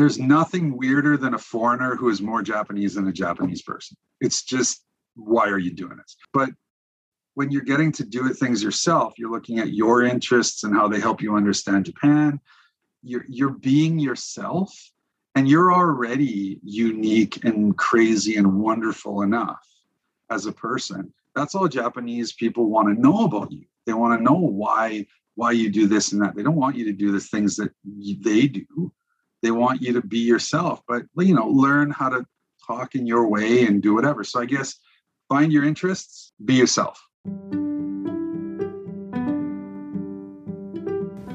[0.00, 3.96] there's nothing weirder than a foreigner who is more Japanese than a Japanese person.
[4.20, 4.82] It's just,
[5.14, 6.16] why are you doing this?
[6.32, 6.50] But
[7.34, 11.00] when you're getting to do things yourself, you're looking at your interests and how they
[11.00, 12.40] help you understand Japan.
[13.02, 14.72] You're, you're being yourself
[15.34, 19.60] and you're already unique and crazy and wonderful enough
[20.30, 21.12] as a person.
[21.34, 23.66] That's all Japanese people want to know about you.
[23.84, 25.06] They want to know why
[25.36, 26.34] why you do this and that.
[26.34, 28.92] They don't want you to do the things that they do
[29.41, 32.25] They want you to be yourself, but you know, learn how to
[32.65, 34.23] talk in your way and do whatever.
[34.23, 34.75] So I guess
[35.29, 36.99] find your interests, be yourself.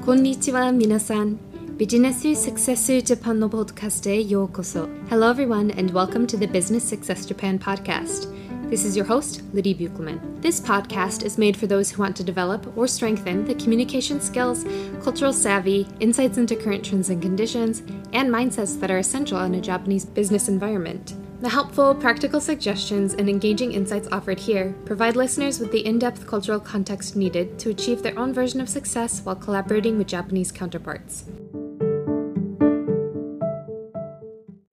[0.03, 1.37] こんにちは皆さん
[1.77, 8.27] ビジネスサクセスジャパンのポッドキャストへようこそ Hello everyone and welcome to the Business Success Japan podcast
[8.68, 10.42] This is your host, Lydia Buchleman.
[10.42, 14.64] This podcast is made for those who want to develop or strengthen the communication skills,
[15.00, 19.60] cultural savvy, insights into current trends and conditions, and mindsets that are essential in a
[19.60, 21.14] Japanese business environment.
[21.42, 26.26] The helpful, practical suggestions and engaging insights offered here provide listeners with the in depth
[26.26, 31.24] cultural context needed to achieve their own version of success while collaborating with Japanese counterparts.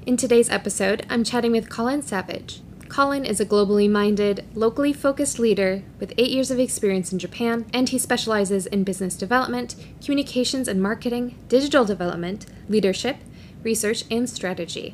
[0.08, 2.64] In today's episode, I'm chatting with Colin Savage.
[2.94, 7.66] Colin is a globally minded, locally focused leader with eight years of experience in Japan,
[7.74, 13.16] and he specializes in business development, communications and marketing, digital development, leadership,
[13.64, 14.94] research, and strategy.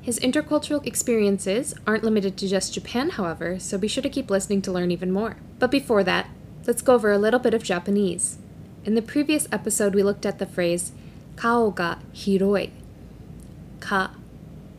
[0.00, 4.62] His intercultural experiences aren't limited to just Japan, however, so be sure to keep listening
[4.62, 5.36] to learn even more.
[5.58, 6.30] But before that,
[6.66, 8.38] let's go over a little bit of Japanese.
[8.86, 10.92] In the previous episode, we looked at the phrase
[11.36, 12.70] kao ga hiroi.
[13.80, 14.12] Ka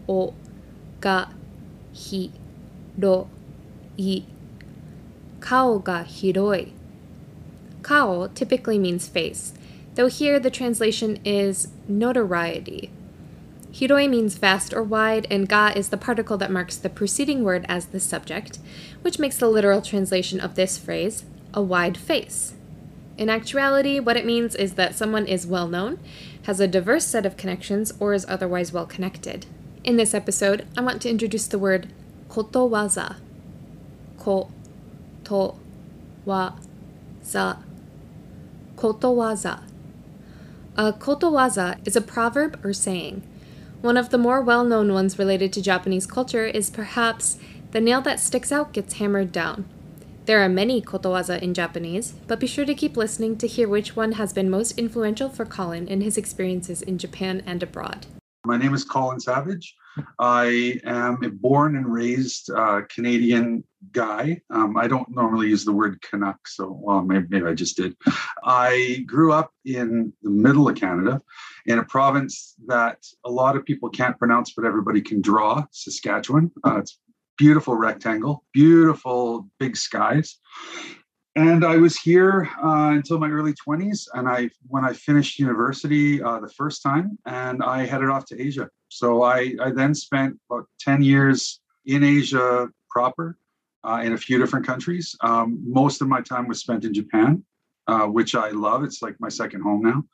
[0.10, 0.34] o
[1.02, 1.28] ga
[2.98, 3.30] hi ro
[3.98, 4.24] i.
[5.40, 6.72] Kao ga hiroi.
[7.82, 9.54] Kao typically means face,
[9.96, 12.90] though here the translation is notoriety.
[13.72, 17.66] Hiroi means vast or wide, and ga is the particle that marks the preceding word
[17.70, 18.60] as the subject,
[19.02, 22.54] which makes the literal translation of this phrase a wide face.
[23.18, 26.00] In actuality, what it means is that someone is well known,
[26.44, 29.46] has a diverse set of connections, or is otherwise well connected.
[29.84, 31.88] In this episode, I want to introduce the word
[32.30, 33.16] kotowaza.
[34.18, 34.52] Ko
[35.24, 35.56] to
[36.26, 36.54] wa
[37.24, 37.58] za.
[38.76, 39.64] Kotowaza.
[40.76, 43.24] A kotowaza is a proverb or saying.
[43.82, 47.38] One of the more well known ones related to Japanese culture is perhaps
[47.72, 49.66] the nail that sticks out gets hammered down.
[50.26, 53.96] There are many kotowaza in Japanese, but be sure to keep listening to hear which
[53.96, 58.08] one has been most influential for Colin in his experiences in Japan and abroad.
[58.46, 59.76] My name is Colin Savage.
[60.20, 64.42] I am a born and raised uh, Canadian guy.
[64.50, 67.96] Um, I don't normally use the word Canuck, so well, maybe, maybe I just did.
[68.44, 71.22] I grew up in the middle of Canada,
[71.66, 75.64] in a province that a lot of people can't pronounce, but everybody can draw.
[75.72, 76.52] Saskatchewan.
[76.66, 77.00] Uh, it's
[77.38, 80.40] beautiful rectangle, beautiful big skies.
[81.38, 84.08] And I was here uh, until my early 20s.
[84.16, 88.42] And I, when I finished university uh, the first time, and I headed off to
[88.42, 88.72] Asia.
[88.90, 93.38] So I, I then spent about 10 years in Asia proper,
[93.84, 95.16] uh, in a few different countries.
[95.22, 97.44] Um, most of my time was spent in Japan,
[97.86, 98.84] uh, which I love.
[98.84, 100.06] It's like my second home now.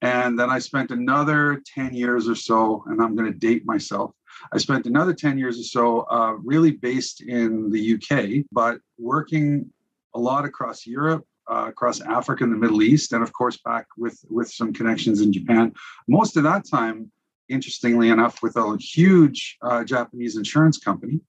[0.00, 4.16] And then I spent another 10 years or so, and I'm going to date myself.
[4.52, 9.70] I spent another 10 years or so uh, really based in the UK, but working
[10.14, 13.86] a lot across Europe, uh, across Africa and the Middle East, and of course back
[13.96, 15.72] with with some connections in Japan.
[16.08, 17.10] Most of that time,
[17.48, 21.20] interestingly enough, with a huge uh, Japanese insurance company.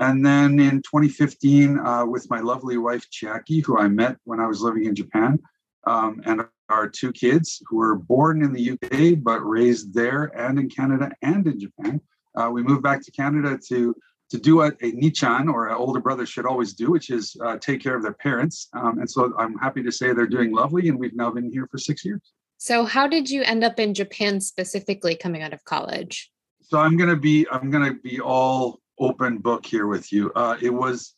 [0.00, 4.46] And then in 2015, uh, with my lovely wife Chiaki, who I met when I
[4.46, 5.38] was living in Japan,
[5.86, 10.58] um, and our two kids who were born in the UK but raised there and
[10.58, 12.00] in Canada and in Japan.
[12.34, 13.94] Uh, we moved back to Canada to
[14.34, 17.56] to do what a Nichan or an older brother should always do, which is uh,
[17.58, 18.68] take care of their parents.
[18.72, 21.68] Um, and so I'm happy to say they're doing lovely, and we've now been here
[21.70, 22.20] for six years.
[22.58, 26.32] So, how did you end up in Japan specifically coming out of college?
[26.62, 30.32] So I'm gonna be I'm gonna be all open book here with you.
[30.34, 31.14] Uh, it was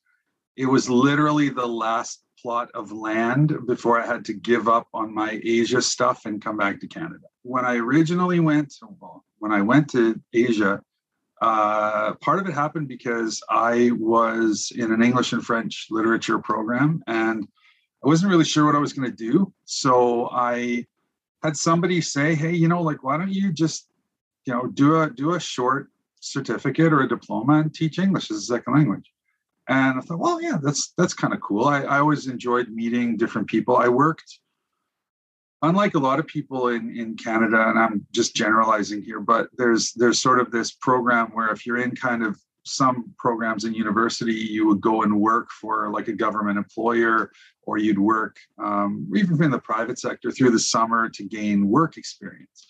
[0.57, 5.15] it was literally the last plot of land before I had to give up on
[5.15, 7.25] my Asia stuff and come back to Canada.
[7.43, 10.83] When I originally went, well, when I went to Asia,
[11.43, 17.03] uh, part of it happened because I was in an English and French literature program
[17.07, 17.47] and
[18.05, 19.53] I wasn't really sure what I was going to do.
[19.65, 20.87] So I
[21.43, 23.89] had somebody say, "Hey, you know, like, why don't you just,
[24.45, 25.91] you know, do a do a short
[26.21, 29.13] certificate or a diploma and teach English as a second language?"
[29.69, 31.67] And I thought, well, yeah, that's that's kind of cool.
[31.67, 33.77] I, I always enjoyed meeting different people.
[33.77, 34.39] I worked
[35.63, 39.93] unlike a lot of people in, in Canada, and I'm just generalizing here, but there's
[39.93, 44.35] there's sort of this program where if you're in kind of some programs in university,
[44.35, 47.31] you would go and work for like a government employer,
[47.63, 51.97] or you'd work um, even in the private sector through the summer to gain work
[51.97, 52.67] experience.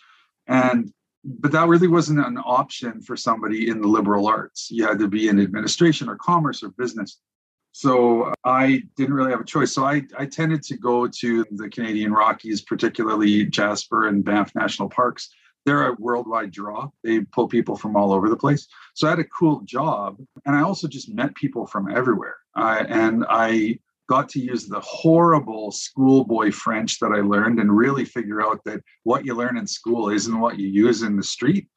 [0.46, 0.92] And
[1.24, 4.70] but that really wasn't an option for somebody in the liberal arts.
[4.70, 7.20] You had to be in administration or commerce or business.
[7.78, 9.74] So I didn't really have a choice.
[9.74, 14.88] So I, I tended to go to the Canadian Rockies, particularly Jasper and Banff National
[14.88, 15.28] Parks.
[15.66, 16.88] They're a worldwide draw.
[17.04, 18.66] They pull people from all over the place.
[18.94, 20.16] So I had a cool job.
[20.46, 22.36] And I also just met people from everywhere.
[22.54, 28.40] And I got to use the horrible schoolboy French that I learned and really figure
[28.40, 31.68] out that what you learn in school isn't what you use in the street.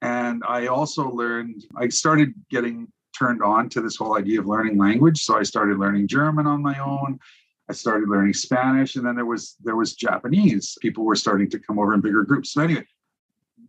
[0.00, 2.88] And I also learned, I started getting
[3.22, 5.22] turned on to this whole idea of learning language.
[5.22, 7.20] So I started learning German on my own.
[7.68, 10.76] I started learning Spanish, and then there was there was Japanese.
[10.80, 12.52] People were starting to come over in bigger groups.
[12.52, 12.84] So anyway,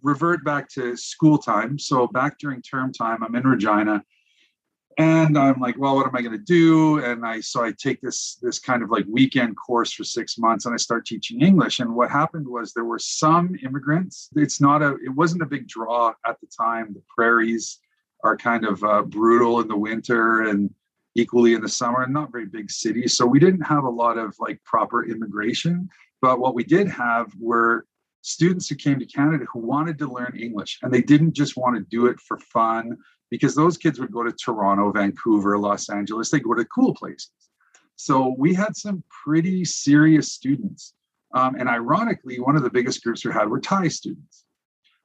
[0.01, 1.77] revert back to school time.
[1.77, 4.03] So back during term time, I'm in Regina,
[4.97, 7.03] and I'm like, well, what am I going to do?
[7.03, 10.65] And I so I take this this kind of like weekend course for six months,
[10.65, 11.79] and I start teaching English.
[11.79, 14.29] And what happened was there were some immigrants.
[14.35, 16.93] It's not a it wasn't a big draw at the time.
[16.95, 17.79] The prairies
[18.23, 20.73] are kind of uh, brutal in the winter and
[21.15, 23.15] equally in the summer and not very big cities.
[23.15, 25.89] So we didn't have a lot of like proper immigration.
[26.21, 27.85] But what we did have were
[28.23, 31.75] students who came to canada who wanted to learn english and they didn't just want
[31.75, 32.97] to do it for fun
[33.29, 37.31] because those kids would go to toronto vancouver los angeles they go to cool places.
[37.95, 40.95] So we had some pretty serious students.
[41.35, 44.42] Um, and ironically one of the biggest groups we had were thai students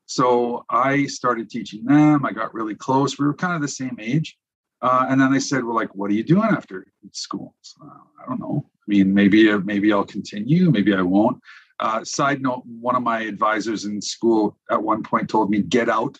[0.08, 2.24] so I started teaching them.
[2.24, 3.18] I got really close.
[3.18, 4.38] We were kind of the same age.
[4.80, 8.00] Uh, and then they said, "Well, like, what are you doing after school?" So, uh,
[8.22, 8.64] I don't know.
[8.66, 10.70] I mean, maybe maybe I'll continue.
[10.70, 11.38] Maybe I won't.
[11.78, 15.90] Uh, side note: One of my advisors in school at one point told me, "Get
[15.90, 16.18] out,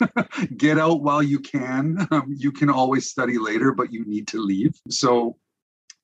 [0.56, 2.08] get out while you can.
[2.10, 5.36] Um, you can always study later, but you need to leave." So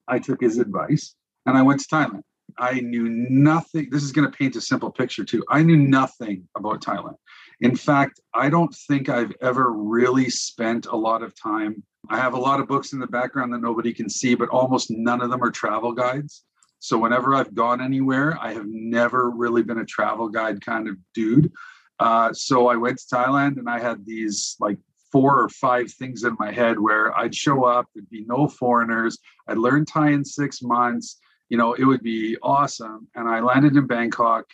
[0.06, 1.14] I took his advice
[1.44, 2.23] and I went to Thailand.
[2.58, 3.88] I knew nothing.
[3.91, 5.44] This is going to paint a simple picture too.
[5.50, 7.17] I knew nothing about Thailand.
[7.61, 11.82] In fact, I don't think I've ever really spent a lot of time.
[12.11, 14.91] I have a lot of books in the background that nobody can see, but almost
[14.91, 16.44] none of them are travel guides.
[16.79, 20.97] So whenever I've gone anywhere, I have never really been a travel guide kind of
[21.14, 21.50] dude.
[21.99, 24.79] Uh, so I went to Thailand and I had these like
[25.11, 29.19] four or five things in my head where I'd show up, there'd be no foreigners,
[29.49, 33.08] I'd learn Thai in six months, you know, it would be awesome.
[33.14, 34.46] And I landed in Bangkok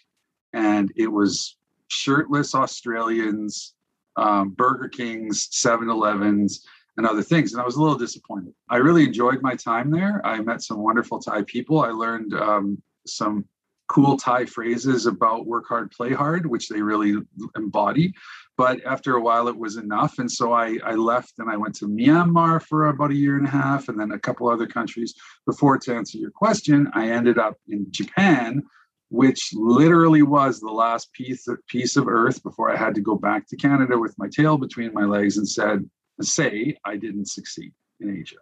[0.52, 1.56] and it was
[1.88, 3.74] shirtless Australians,
[4.16, 6.66] um, Burger Kings, 7 Elevens,
[6.96, 7.52] and other things.
[7.52, 8.52] And I was a little disappointed.
[8.68, 10.20] I really enjoyed my time there.
[10.26, 11.80] I met some wonderful Thai people.
[11.80, 13.46] I learned um, some
[13.88, 17.14] cool Thai phrases about work hard, play hard, which they really
[17.56, 18.14] embody.
[18.56, 20.19] But after a while, it was enough.
[20.19, 23.46] And so I, I left and I went to Myanmar for about a year and
[23.46, 25.14] a half and then a couple other countries.
[25.46, 28.62] Before, to answer your question, I ended up in Japan,
[29.08, 33.16] which literally was the last piece of, piece of earth before I had to go
[33.16, 35.88] back to Canada with my tail between my legs and said,
[36.20, 38.37] say I didn't succeed in Asia.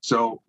[0.00, 0.42] So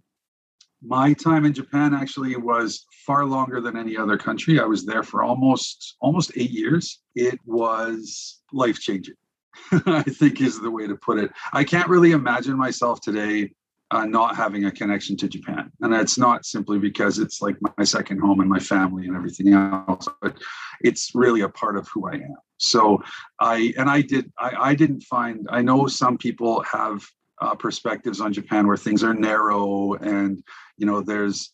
[0.86, 4.60] my time in Japan actually was far longer than any other country.
[4.60, 7.02] I was there for almost almost eight years.
[7.16, 9.16] It was life changing.
[9.72, 11.32] I think is the way to put it.
[11.54, 13.52] I can't really imagine myself today
[13.92, 17.84] uh, not having a connection to Japan, and it's not simply because it's like my
[17.84, 20.36] second home and my family and everything else, but
[20.82, 22.36] it's really a part of who I am.
[22.58, 23.04] So
[23.40, 27.06] I and I did I, I didn't find I know some people have
[27.44, 30.42] uh, perspectives on Japan where things are narrow and
[30.78, 31.52] you know there's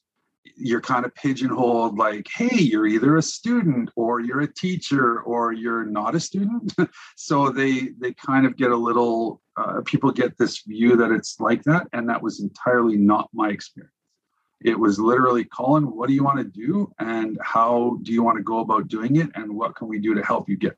[0.55, 5.51] you're kind of pigeonholed like hey you're either a student or you're a teacher or
[5.51, 6.73] you're not a student.
[7.15, 11.39] So they they kind of get a little uh, people get this view that it's
[11.39, 13.93] like that and that was entirely not my experience.
[14.61, 18.37] It was literally colin what do you want to do and how do you want
[18.37, 20.77] to go about doing it and what can we do to help you get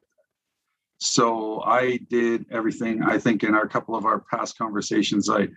[1.01, 3.01] so I did everything.
[3.01, 5.47] I think in our couple of our past conversations, I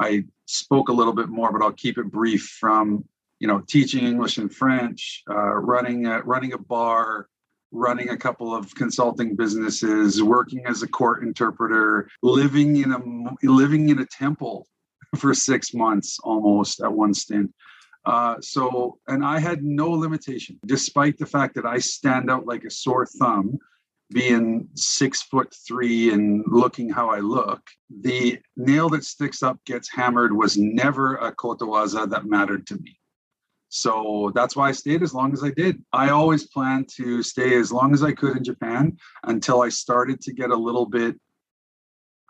[0.00, 2.56] I spoke a little bit more, but I'll keep it brief.
[2.58, 3.04] From
[3.38, 7.28] you know, teaching English and French, uh, running a, running a bar,
[7.70, 13.90] running a couple of consulting businesses, working as a court interpreter, living in a living
[13.90, 14.66] in a temple
[15.18, 17.52] for six months almost at one stint.
[18.06, 22.64] Uh, so, and I had no limitation, despite the fact that I stand out like
[22.64, 23.58] a sore thumb
[24.10, 29.90] being six foot three and looking how I look, the nail that sticks up gets
[29.90, 32.98] hammered was never a kotowaza that mattered to me.
[33.68, 35.82] So that's why I stayed as long as I did.
[35.92, 40.20] I always planned to stay as long as I could in Japan until I started
[40.22, 41.16] to get a little bit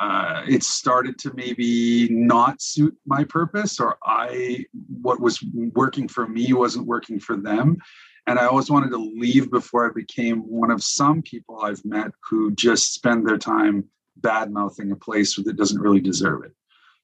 [0.00, 4.64] uh, it started to maybe not suit my purpose or i
[5.02, 7.76] what was working for me wasn't working for them
[8.26, 12.10] and i always wanted to leave before i became one of some people i've met
[12.28, 13.84] who just spend their time
[14.16, 16.52] bad mouthing a place that doesn't really deserve it.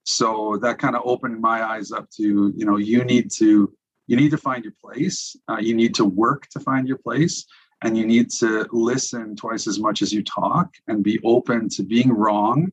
[0.04, 3.72] So that kind of opened my eyes up to you know you need to
[4.06, 5.36] you need to find your place.
[5.48, 7.46] Uh, you need to work to find your place.
[7.82, 11.82] And you need to listen twice as much as you talk and be open to
[11.82, 12.70] being wrong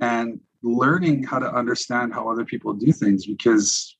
[0.00, 3.96] and learning how to understand how other people do things because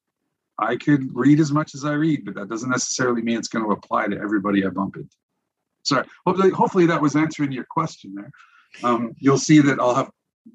[0.61, 3.64] I could read as much as I read, but that doesn't necessarily mean it's going
[3.64, 5.17] to apply to everybody I bump into.
[5.83, 8.31] Sorry, hopefully, hopefully that was answering your question there.
[8.85, 10.11] Um, you'll see that I'll have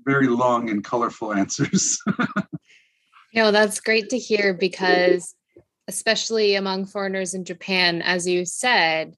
[0.06, 2.00] very long and colorful answers.
[3.34, 5.36] no, that's great to hear because,
[5.88, 9.16] especially among foreigners in Japan, as you said,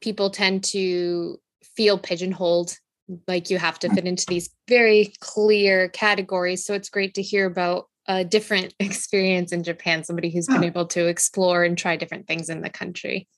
[0.00, 2.76] people tend to feel pigeonholed
[3.26, 6.64] like you have to fit into these very clear categories.
[6.64, 10.86] So it's great to hear about a different experience in Japan, somebody who's been able
[10.86, 13.28] to explore and try different things in the country.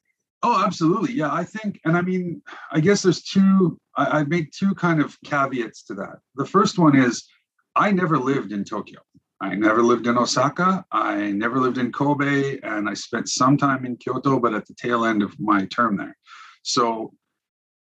[0.42, 1.12] Oh, absolutely.
[1.12, 2.40] Yeah, I think, and I mean,
[2.72, 6.20] I guess there's two, I, I make two kind of caveats to that.
[6.36, 7.28] The first one is
[7.76, 9.00] I never lived in Tokyo.
[9.42, 10.84] I never lived in Osaka.
[10.92, 12.58] I never lived in Kobe.
[12.62, 15.96] And I spent some time in Kyoto, but at the tail end of my term
[15.96, 16.16] there.
[16.62, 17.12] So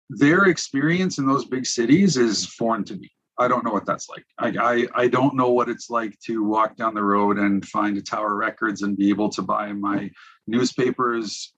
[0.10, 3.10] their experience in those big cities is foreign to me.
[3.42, 4.26] I don't know what that's like.
[4.38, 4.50] I,
[4.96, 8.02] I, I don't know what it's like to walk down the road and find a
[8.02, 10.12] Tower Records and be able to buy my
[10.48, 11.54] newspapers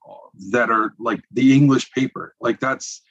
[0.50, 2.34] that are like the English paper.
[2.40, 3.02] Like that's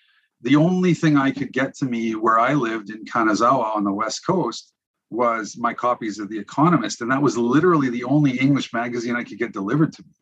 [0.42, 3.94] the only thing I could get to me where I lived in Kanazawa on the
[3.94, 4.74] west coast
[5.10, 9.24] was my copies of The Economist, and that was literally the only English magazine I
[9.24, 10.13] could get delivered to me.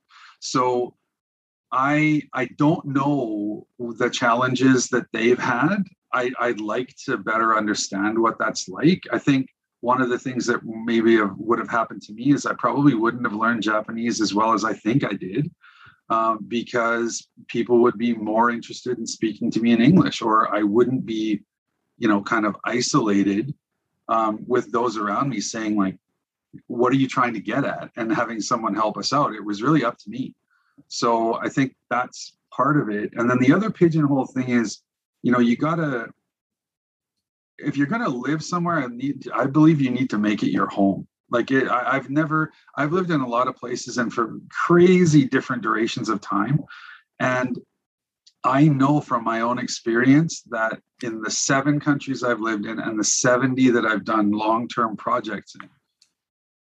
[0.41, 0.95] So
[1.71, 5.83] I I don't know the challenges that they've had.
[6.13, 9.03] I, I'd like to better understand what that's like.
[9.11, 9.47] I think
[9.81, 13.23] one of the things that maybe would have happened to me is I probably wouldn't
[13.23, 15.49] have learned Japanese as well as I think I did,
[16.09, 20.61] um, because people would be more interested in speaking to me in English, or I
[20.61, 21.41] wouldn't be,
[21.97, 23.53] you know, kind of isolated
[24.07, 25.97] um, with those around me saying like,
[26.67, 29.33] "What are you trying to get at?" and having someone help us out.
[29.33, 30.35] It was really up to me.
[30.89, 33.13] So I think that's part of it.
[33.15, 34.81] And then the other pigeonhole thing is,
[35.23, 36.09] you know, you gotta
[37.57, 40.67] if you're gonna live somewhere, I need I believe you need to make it your
[40.67, 41.07] home.
[41.29, 45.25] Like it, I, I've never I've lived in a lot of places and for crazy
[45.25, 46.59] different durations of time.
[47.19, 47.57] And
[48.43, 52.99] I know from my own experience that in the seven countries I've lived in and
[52.99, 55.69] the 70 that I've done long term projects in,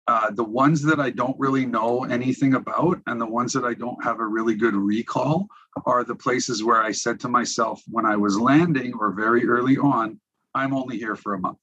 [0.07, 3.73] uh, the ones that I don't really know anything about and the ones that I
[3.73, 5.47] don't have a really good recall
[5.85, 9.77] are the places where I said to myself when I was landing or very early
[9.77, 10.19] on,
[10.55, 11.59] I'm only here for a month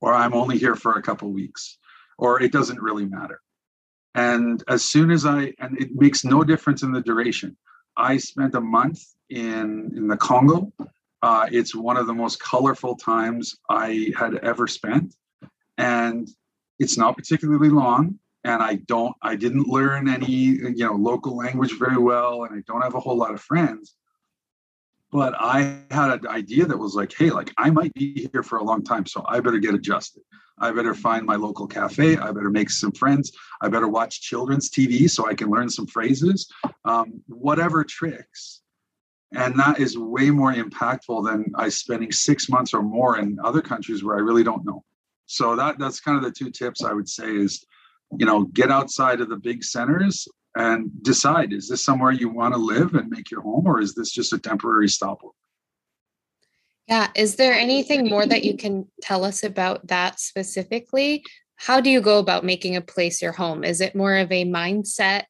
[0.00, 1.78] or I'm only here for a couple weeks
[2.18, 3.40] or it doesn't really matter.
[4.16, 7.56] And as soon as I, and it makes no difference in the duration.
[7.96, 10.72] I spent a month in, in the Congo.
[11.22, 15.14] Uh, it's one of the most colorful times I had ever spent.
[15.78, 16.28] And
[16.78, 21.78] it's not particularly long, and I don't I didn't learn any you know local language
[21.78, 23.94] very well, and I don't have a whole lot of friends.
[25.10, 28.58] But I had an idea that was like, hey, like I might be here for
[28.58, 30.22] a long time, so I better get adjusted.
[30.58, 32.16] I better find my local cafe.
[32.16, 33.32] I better make some friends.
[33.60, 36.48] I better watch children's TV so I can learn some phrases.
[36.84, 38.62] Um, whatever tricks
[39.34, 43.60] and that is way more impactful than I spending six months or more in other
[43.60, 44.84] countries where I really don't know.
[45.26, 47.64] So that that's kind of the two tips I would say is,
[48.16, 52.54] you know, get outside of the big centers and decide is this somewhere you want
[52.54, 55.32] to live and make your home or is this just a temporary stopover?
[56.86, 61.24] Yeah, is there anything more that you can tell us about that specifically?
[61.56, 63.64] How do you go about making a place your home?
[63.64, 65.24] Is it more of a mindset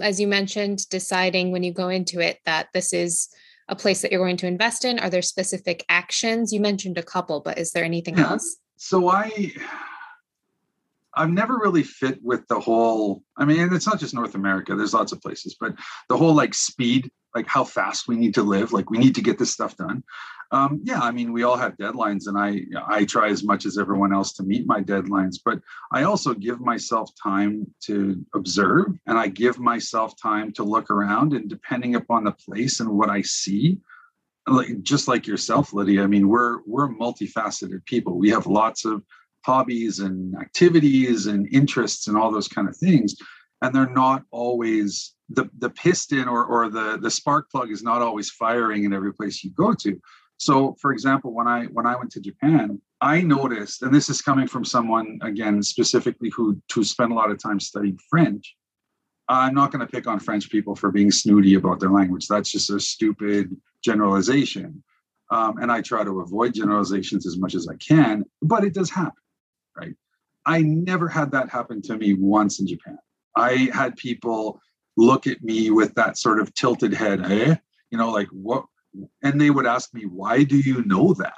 [0.00, 3.28] as you mentioned deciding when you go into it that this is
[3.68, 4.98] a place that you're going to invest in?
[4.98, 6.52] Are there specific actions?
[6.52, 8.30] You mentioned a couple, but is there anything yeah.
[8.30, 8.56] else?
[8.82, 9.52] So I
[11.14, 13.22] I've never really fit with the whole.
[13.36, 14.74] I mean, it's not just North America.
[14.74, 15.74] There's lots of places, but
[16.08, 19.22] the whole like speed, like how fast we need to live, like we need to
[19.22, 20.02] get this stuff done.
[20.50, 23.78] Um, yeah, I mean, we all have deadlines, and I I try as much as
[23.78, 25.36] everyone else to meet my deadlines.
[25.44, 25.60] But
[25.92, 31.34] I also give myself time to observe, and I give myself time to look around.
[31.34, 33.78] And depending upon the place and what I see,
[34.46, 39.02] like just like yourself lydia i mean we're we're multifaceted people we have lots of
[39.44, 43.16] hobbies and activities and interests and all those kind of things
[43.62, 48.02] and they're not always the the piston or or the the spark plug is not
[48.02, 49.98] always firing in every place you go to.
[50.36, 54.20] So, for example, when I when I went to Japan, I noticed, and this is
[54.20, 58.56] coming from someone again specifically who who spent a lot of time studying French.
[59.28, 62.26] I'm not going to pick on French people for being snooty about their language.
[62.28, 64.82] That's just a stupid generalization.
[65.30, 68.90] Um, and I try to avoid generalizations as much as I can, but it does
[68.90, 69.22] happen,
[69.76, 69.94] right?
[70.44, 72.98] I never had that happen to me once in Japan.
[73.36, 74.60] I had people
[74.96, 77.56] look at me with that sort of tilted head, eh?
[77.90, 78.66] You know, like what?
[79.22, 81.32] And they would ask me, why do you know that?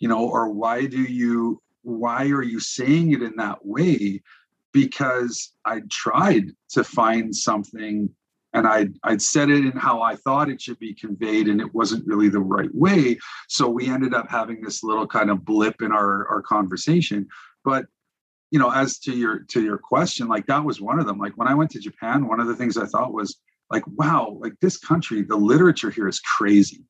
[0.00, 4.22] You know, or why do you, why are you saying it in that way?
[4.72, 8.10] Because I tried to find something
[8.54, 11.74] and I'd, I'd said it in how I thought it should be conveyed, and it
[11.74, 13.18] wasn't really the right way.
[13.48, 17.28] So we ended up having this little kind of blip in our, our conversation.
[17.64, 17.86] But
[18.50, 21.18] you know, as to your to your question, like that was one of them.
[21.18, 23.38] Like when I went to Japan, one of the things I thought was
[23.70, 26.84] like, wow, like this country, the literature here is crazy.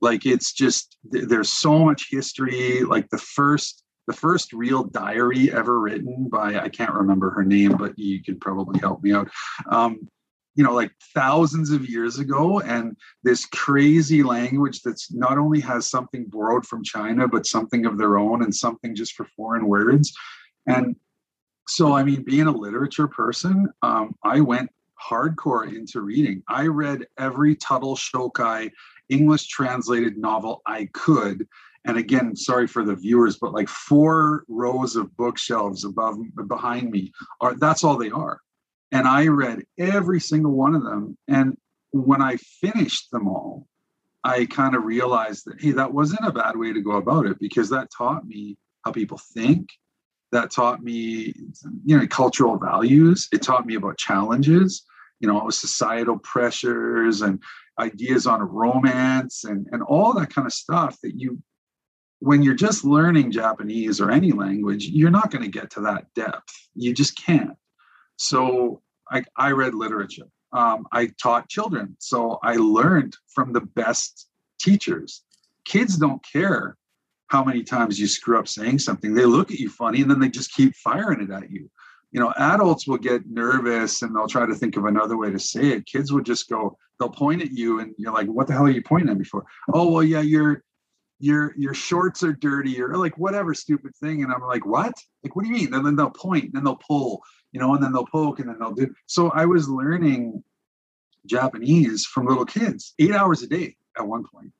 [0.00, 2.84] Like it's just there's so much history.
[2.84, 7.76] Like the first the first real diary ever written by I can't remember her name,
[7.76, 9.30] but you can probably help me out.
[9.70, 10.08] Um,
[10.56, 15.90] you know, like thousands of years ago, and this crazy language that's not only has
[15.90, 20.12] something borrowed from China, but something of their own and something just for foreign words.
[20.66, 20.94] And
[21.66, 24.70] so, I mean, being a literature person, um, I went
[25.02, 26.42] hardcore into reading.
[26.48, 28.70] I read every Tuttle Shokai
[29.08, 31.46] English translated novel I could.
[31.84, 37.12] And again, sorry for the viewers, but like four rows of bookshelves above behind me
[37.40, 38.40] are that's all they are.
[38.90, 41.18] And I read every single one of them.
[41.28, 41.56] And
[41.90, 43.66] when I finished them all,
[44.22, 47.38] I kind of realized that, hey, that wasn't a bad way to go about it
[47.38, 49.68] because that taught me how people think
[50.34, 51.32] that taught me
[51.84, 54.84] you know cultural values it taught me about challenges
[55.20, 57.40] you know societal pressures and
[57.78, 61.40] ideas on romance and and all that kind of stuff that you
[62.24, 66.04] when you're just learning japanese or any language you're not going to get to that
[66.14, 67.56] depth you just can't
[68.16, 74.28] so i, I read literature um, i taught children so i learned from the best
[74.58, 75.24] teachers
[75.64, 76.76] kids don't care
[77.28, 79.14] how many times you screw up saying something.
[79.14, 81.70] They look at you funny and then they just keep firing it at you.
[82.12, 85.38] You know, adults will get nervous and they'll try to think of another way to
[85.38, 85.86] say it.
[85.86, 88.70] Kids would just go, they'll point at you and you're like, what the hell are
[88.70, 89.44] you pointing at me for?
[89.72, 90.62] Oh, well, yeah, your
[91.24, 94.22] your your shorts are dirty or like whatever stupid thing.
[94.22, 94.94] And I'm like, what?
[95.22, 95.74] Like, what do you mean?
[95.74, 98.48] And then they'll point and then they'll pull, you know, and then they'll poke and
[98.48, 98.94] then they'll do.
[99.06, 100.44] So I was learning
[101.26, 104.52] Japanese from little kids, eight hours a day at one point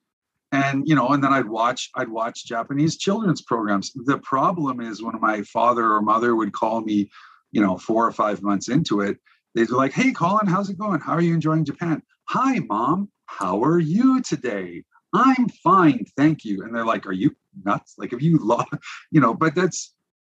[0.55, 5.03] and you know and then i'd watch i'd watch japanese children's programs the problem is
[5.03, 7.11] when my father or mother would call me
[7.51, 9.19] you know four or five months into it
[9.55, 13.11] they'd be like hey colin how's it going how are you enjoying japan hi mom
[13.27, 18.11] how are you today i'm fine thank you and they're like are you nuts like
[18.11, 18.67] have you love
[19.11, 19.95] you know but that's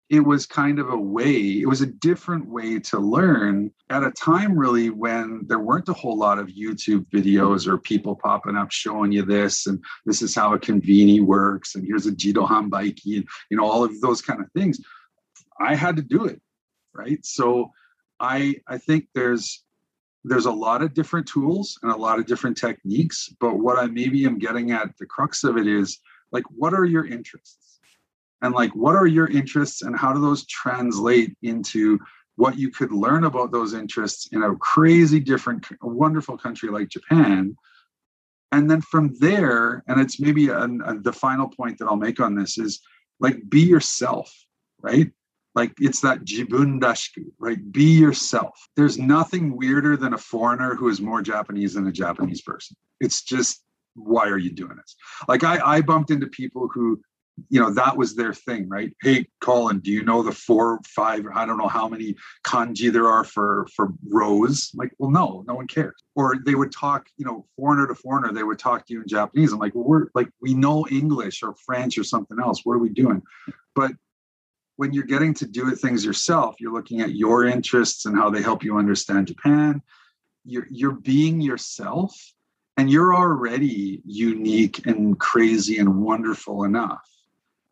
[0.09, 4.11] it was kind of a way, it was a different way to learn at a
[4.11, 8.71] time really when there weren't a whole lot of YouTube videos or people popping up
[8.71, 13.17] showing you this and this is how a conveni works and here's a Jido Hanbaiki
[13.17, 14.79] and you know all of those kind of things.
[15.59, 16.41] I had to do it,
[16.93, 17.23] right?
[17.23, 17.71] So
[18.19, 19.63] I I think there's
[20.23, 23.87] there's a lot of different tools and a lot of different techniques, but what I
[23.87, 25.99] maybe am getting at the crux of it is
[26.31, 27.69] like what are your interests?
[28.41, 31.99] and like what are your interests and how do those translate into
[32.35, 37.55] what you could learn about those interests in a crazy different wonderful country like japan
[38.51, 42.19] and then from there and it's maybe a, a, the final point that i'll make
[42.19, 42.79] on this is
[43.19, 44.33] like be yourself
[44.81, 45.11] right
[45.55, 47.71] like it's that jibun rashiku right?
[47.71, 48.59] Be yourself.
[48.75, 52.75] There's nothing weirder than a foreigner who is more japanese than a japanese person.
[52.99, 53.63] It's just
[53.95, 54.95] why are you doing this?
[55.27, 57.01] Like i i bumped into people who
[57.49, 58.93] you know that was their thing right?
[59.01, 63.07] Hey colin do you know the four five i don't know how many kanji there
[63.07, 65.95] are for for rose like well no no one cares.
[66.15, 69.07] Or they would talk you know foreigner to foreigner they would talk to you in
[69.07, 69.51] japanese.
[69.51, 72.61] I'm like well we're like we know english or french or something else.
[72.65, 73.21] What are we doing?
[73.73, 73.93] But
[74.79, 78.41] when you're getting to do things yourself you're looking at your interests and how they
[78.41, 79.81] help you understand japan
[80.45, 82.13] you're you're being yourself
[82.79, 87.05] and you're already unique and crazy and wonderful enough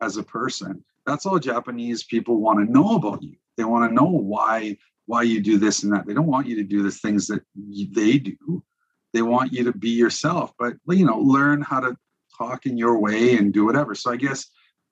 [0.02, 0.84] as a person.
[1.06, 3.36] That's all Japanese people want to know about you.
[3.56, 6.06] They want to know why why you do this and that.
[6.06, 8.62] They don't want you to do the things that they do.
[9.14, 11.96] They want you to be yourself, but you know, learn how to
[12.36, 13.94] talk in your way and do whatever.
[13.94, 14.44] So I guess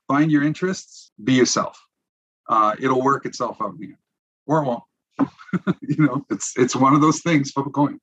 [0.08, 1.85] find your interests, be yourself.
[2.48, 3.96] Uh, it'll work itself out in the end,
[4.46, 4.82] or it won't.
[5.80, 7.50] you know, it's it's one of those things.
[7.50, 7.98] Flip a coin.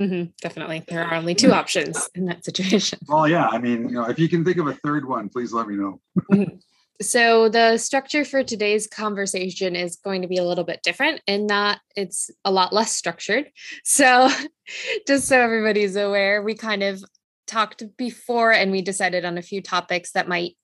[0.00, 0.82] Mm-hmm, definitely.
[0.88, 2.98] There are only two options in that situation.
[3.08, 3.46] Well, yeah.
[3.46, 5.76] I mean, you know, if you can think of a third one, please let me
[5.76, 6.00] know.
[6.32, 6.56] Mm-hmm.
[7.02, 11.48] So, the structure for today's conversation is going to be a little bit different in
[11.48, 13.50] that it's a lot less structured.
[13.84, 14.30] So,
[15.06, 17.04] just so everybody's aware, we kind of
[17.46, 20.56] talked before and we decided on a few topics that might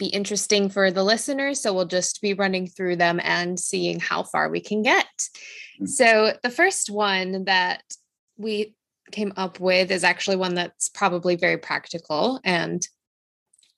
[0.00, 1.60] be interesting for the listeners.
[1.60, 5.06] So, we'll just be running through them and seeing how far we can get.
[5.80, 5.88] Mm.
[5.88, 7.82] So, the first one that
[8.36, 8.74] we
[9.12, 12.86] came up with is actually one that's probably very practical and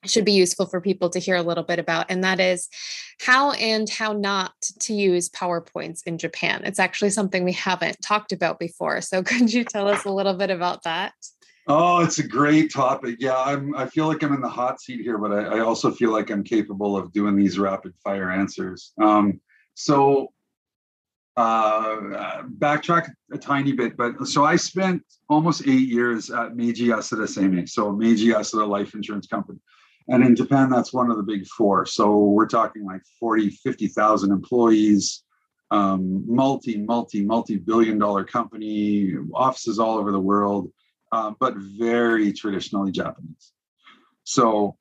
[0.04, 2.68] should be useful for people to hear a little bit about, and that is
[3.20, 6.62] how and how not to use PowerPoints in Japan.
[6.64, 9.00] It's actually something we haven't talked about before.
[9.00, 11.12] So, could you tell us a little bit about that?
[11.68, 13.16] Oh, it's a great topic.
[13.20, 13.74] Yeah, I'm.
[13.76, 16.30] I feel like I'm in the hot seat here, but I, I also feel like
[16.30, 18.92] I'm capable of doing these rapid fire answers.
[19.00, 19.40] Um,
[19.74, 20.32] so,
[21.36, 27.28] uh, backtrack a tiny bit, but so I spent almost eight years at Meiji Yasuda
[27.28, 29.60] Seimei, so Meiji Yasuda Life Insurance Company.
[30.08, 31.86] And in Japan, that's one of the big four.
[31.86, 35.22] So we're talking like 40, 50,000 employees,
[35.70, 40.72] um, multi, multi, multi billion dollar company, offices all over the world,
[41.12, 43.52] uh, but very traditionally Japanese.
[44.24, 44.76] So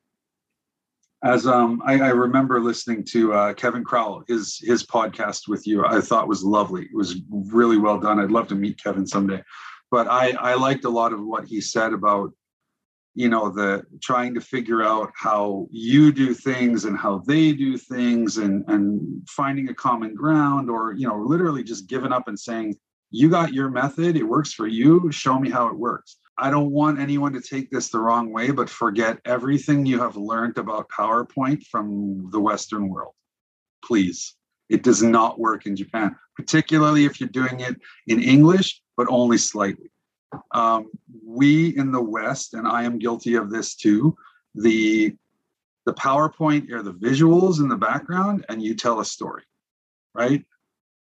[1.24, 5.86] as um, I, I, remember listening to uh, Kevin Crowell, his his podcast with you,
[5.86, 6.84] I thought was lovely.
[6.84, 8.20] It was really well done.
[8.20, 9.44] I'd love to meet Kevin someday.
[9.91, 12.32] But I, I liked a lot of what he said about
[13.13, 17.78] you know the trying to figure out how you do things and how they do
[17.78, 22.39] things and and finding a common ground or you know literally just giving up and
[22.39, 22.76] saying
[23.12, 26.17] you got your method it works for you show me how it works.
[26.38, 30.17] I don't want anyone to take this the wrong way but forget everything you have
[30.17, 33.13] learned about powerpoint from the western world.
[33.84, 34.36] Please
[34.69, 37.76] it does not work in japan particularly if you're doing it
[38.08, 39.91] in english but only slightly.
[40.54, 40.91] Um,
[41.26, 44.15] we in the West, and I am guilty of this too,
[44.56, 45.15] the
[45.86, 49.43] the PowerPoint are the visuals in the background, and you tell a story,
[50.13, 50.45] right?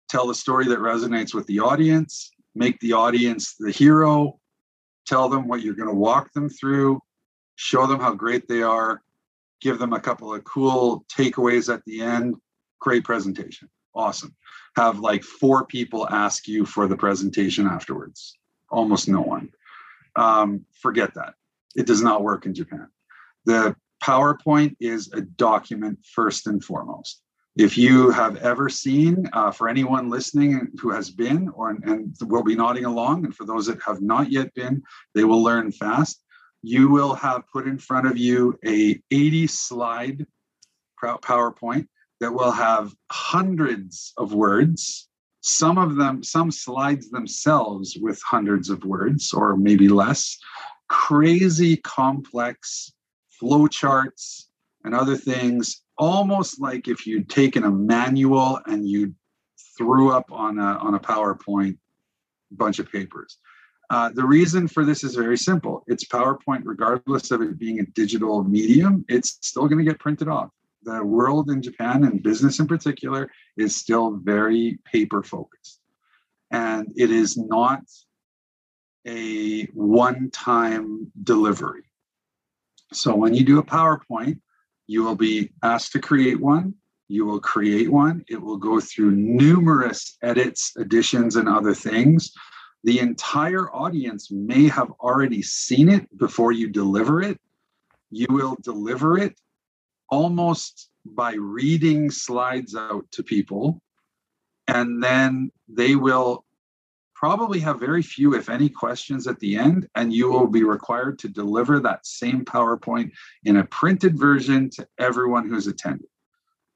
[0.08, 4.38] Tell the story that resonates with the audience, make the audience the hero,
[5.06, 7.00] tell them what you're going to walk them through,
[7.56, 9.02] show them how great they are,
[9.60, 12.36] give them a couple of cool takeaways at the end.
[12.80, 13.68] Great presentation.
[13.94, 14.34] Awesome.
[14.76, 18.36] Have like four people ask you for the presentation afterwards
[18.70, 19.50] almost no one.
[20.16, 21.34] Um, forget that.
[21.74, 22.88] It does not work in Japan.
[23.44, 27.22] The PowerPoint is a document first and foremost.
[27.56, 32.42] If you have ever seen, uh, for anyone listening who has been or and will
[32.42, 34.82] be nodding along, and for those that have not yet been,
[35.14, 36.22] they will learn fast.
[36.62, 40.26] You will have put in front of you a 80 slide
[41.02, 41.86] PowerPoint
[42.20, 45.08] that will have hundreds of words
[45.46, 50.36] some of them, some slides themselves with hundreds of words or maybe less,
[50.88, 52.92] crazy complex
[53.30, 54.48] flow charts
[54.82, 59.14] and other things, almost like if you'd taken a manual and you
[59.76, 61.78] threw up on a, on a PowerPoint
[62.50, 63.38] bunch of papers.
[63.88, 65.84] Uh, the reason for this is very simple.
[65.86, 70.28] It's PowerPoint, regardless of it being a digital medium, it's still going to get printed
[70.28, 70.50] off
[70.86, 75.80] the world in Japan and business in particular is still very paper focused.
[76.50, 77.82] And it is not
[79.06, 81.82] a one time delivery.
[82.92, 84.40] So when you do a PowerPoint,
[84.86, 86.74] you will be asked to create one.
[87.08, 88.24] You will create one.
[88.28, 92.32] It will go through numerous edits, additions, and other things.
[92.84, 97.40] The entire audience may have already seen it before you deliver it.
[98.10, 99.40] You will deliver it
[100.08, 103.80] almost by reading slides out to people
[104.68, 106.44] and then they will
[107.16, 111.18] probably have very few if any questions at the end and you will be required
[111.18, 113.10] to deliver that same powerpoint
[113.44, 116.06] in a printed version to everyone who's attended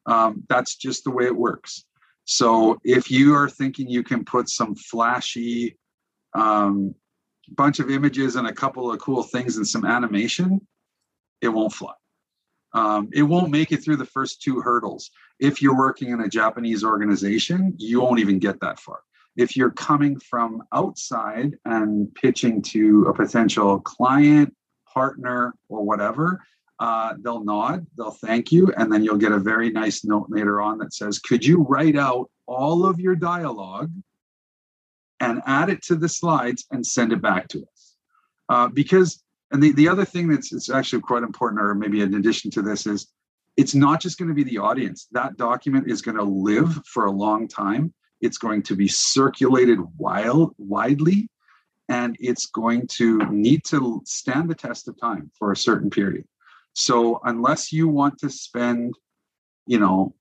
[0.07, 1.85] um, that's just the way it works
[2.25, 5.77] so if you are thinking you can put some flashy
[6.35, 6.95] um,
[7.51, 10.59] bunch of images and a couple of cool things and some animation
[11.43, 11.93] it won't fly
[12.73, 15.11] um, it won't make it through the first two hurdles.
[15.41, 19.01] If you're working in a Japanese organization, you won't even get that far.
[19.41, 24.55] If you're coming from outside and pitching to a potential client,
[24.93, 26.43] partner, or whatever,
[26.79, 30.61] uh, they'll nod, they'll thank you, and then you'll get a very nice note later
[30.61, 33.91] on that says, Could you write out all of your dialogue
[35.21, 37.97] and add it to the slides and send it back to us?
[38.49, 39.23] Uh, because
[39.53, 42.63] and the, the other thing that's it's actually quite important, or maybe in addition to
[42.63, 43.09] this, is
[43.57, 45.09] it's not just going to be the audience.
[45.13, 47.93] That document is going to live for a long time.
[48.21, 51.29] It's going to be circulated wild, widely,
[51.89, 56.25] and it's going to need to stand the test of time for a certain period.
[56.75, 58.95] So unless you want to spend,
[59.67, 60.15] you know,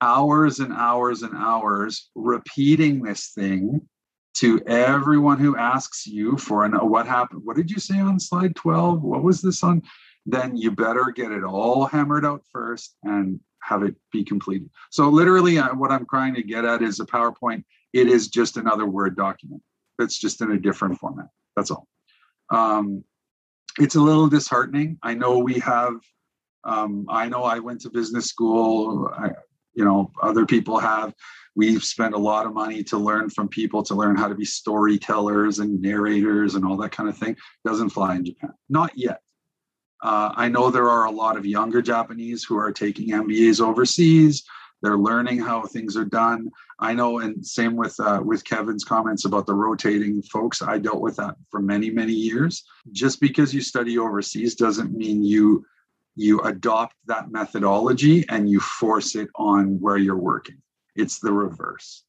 [0.00, 3.80] hours and hours and hours repeating this thing
[4.34, 8.54] to everyone who asks you for an what happened what did you say on slide
[8.56, 9.80] 12 what was this on
[10.26, 14.68] then you better get it all hammered out first and have it be completed.
[14.90, 17.64] So literally uh, what i'm trying to get at is a powerpoint.
[17.92, 19.62] It is just another word document.
[19.98, 21.28] It's just in a different format.
[21.56, 21.86] That's all.
[22.50, 23.04] Um,
[23.78, 24.98] it's a little disheartening.
[25.02, 25.94] I know we have
[26.66, 29.10] um, i know i went to business school.
[29.14, 29.30] I,
[29.74, 31.14] you know other people have.
[31.56, 34.44] We've spent a lot of money to learn from people to learn how to be
[34.44, 37.36] storytellers and narrators and all that kind of thing.
[37.64, 38.52] Doesn't fly in japan.
[38.68, 39.20] Not yet
[40.04, 44.44] uh, i know there are a lot of younger japanese who are taking mbas overseas
[44.82, 49.24] they're learning how things are done i know and same with uh, with kevin's comments
[49.24, 53.60] about the rotating folks i dealt with that for many many years just because you
[53.60, 55.64] study overseas doesn't mean you
[56.16, 60.60] you adopt that methodology and you force it on where you're working.
[60.94, 62.04] It's the reverse.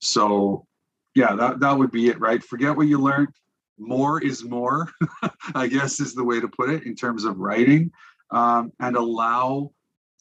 [0.00, 0.66] So,
[1.14, 2.42] yeah, that, that would be it, right?
[2.42, 3.28] Forget what you learned.
[3.78, 4.88] More is more,
[5.54, 7.90] I guess is the way to put it in terms of writing,
[8.30, 9.72] um, and allow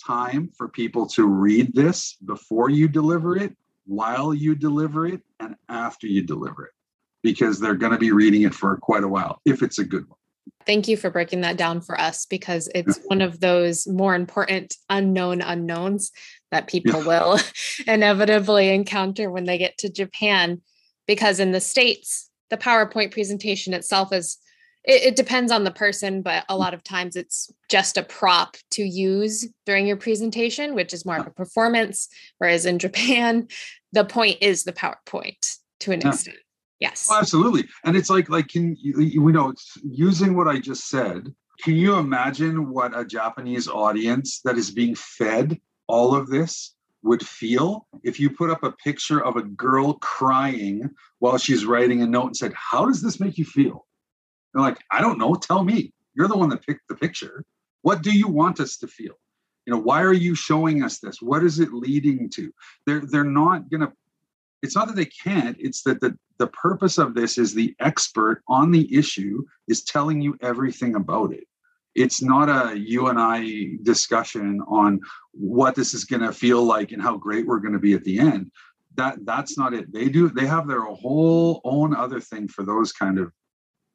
[0.05, 5.55] time for people to read this before you deliver it, while you deliver it, and
[5.69, 6.73] after you deliver it,
[7.23, 10.07] because they're going to be reading it for quite a while if it's a good
[10.09, 10.17] one.
[10.65, 14.75] Thank you for breaking that down for us because it's one of those more important
[14.89, 16.11] unknown unknowns
[16.51, 17.07] that people yeah.
[17.07, 17.39] will
[17.87, 20.61] inevitably encounter when they get to Japan.
[21.07, 24.37] Because in the States, the PowerPoint presentation itself is,
[24.83, 28.57] it, it depends on the person, but a lot of times it's just a prop
[28.71, 32.07] to use during your presentation, which is more of a performance.
[32.37, 33.47] Whereas in Japan,
[33.93, 36.09] the point is the PowerPoint to an yeah.
[36.09, 36.37] extent.
[36.79, 37.07] Yes.
[37.09, 37.67] Oh, absolutely.
[37.85, 39.53] And it's like, like, can you, we know
[39.83, 44.93] using what I just said, can you imagine what a Japanese audience that is being
[44.93, 46.74] fed all of this
[47.05, 50.89] would feel if you put up a picture of a girl crying
[51.19, 53.85] while she's writing a note and said, How does this make you feel?
[54.53, 55.35] They're like, I don't know.
[55.35, 55.93] Tell me.
[56.15, 57.43] You're the one that picked the picture.
[57.83, 59.13] What do you want us to feel?
[59.65, 61.21] You know, why are you showing us this?
[61.21, 62.51] What is it leading to?
[62.85, 63.91] They're they're not gonna
[64.63, 68.41] it's not that they can't it's that the, the purpose of this is the expert
[68.47, 71.43] on the issue is telling you everything about it
[71.95, 74.99] it's not a you and i discussion on
[75.31, 78.03] what this is going to feel like and how great we're going to be at
[78.03, 78.51] the end
[78.95, 82.91] that that's not it they do they have their whole own other thing for those
[82.91, 83.31] kind of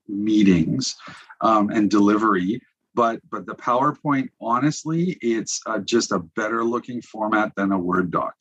[0.09, 0.97] meetings
[1.41, 2.61] um, and delivery
[2.95, 8.11] but but the powerpoint honestly it's uh, just a better looking format than a word
[8.11, 8.35] doc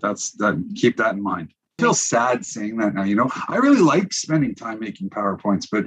[0.00, 0.62] that's that.
[0.74, 1.50] Keep that in mind.
[1.78, 3.04] I feel sad saying that now.
[3.04, 5.86] You know, I really like spending time making powerpoints, but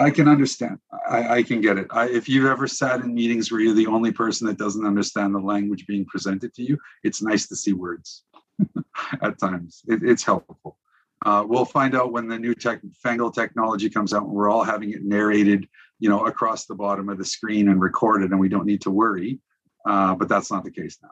[0.00, 0.78] I can understand.
[1.08, 1.86] I, I can get it.
[1.90, 5.34] I, if you've ever sat in meetings where you're the only person that doesn't understand
[5.34, 8.24] the language being presented to you, it's nice to see words
[9.22, 9.82] at times.
[9.86, 10.78] It, it's helpful.
[11.24, 14.64] Uh, we'll find out when the new tech, fangled technology comes out and we're all
[14.64, 15.68] having it narrated,
[16.00, 18.90] you know, across the bottom of the screen and recorded, and we don't need to
[18.90, 19.38] worry.
[19.86, 21.10] Uh, but that's not the case now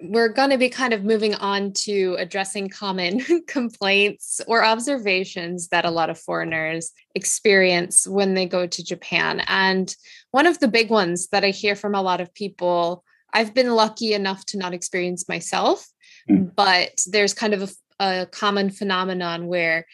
[0.00, 5.84] we're going to be kind of moving on to addressing common complaints or observations that
[5.84, 9.42] a lot of foreigners experience when they go to Japan.
[9.48, 9.94] And
[10.30, 13.74] one of the big ones that I hear from a lot of people, I've been
[13.74, 15.86] lucky enough to not experience myself,
[16.30, 16.54] mm.
[16.54, 17.62] but there's kind of
[17.98, 19.86] a, a common phenomenon where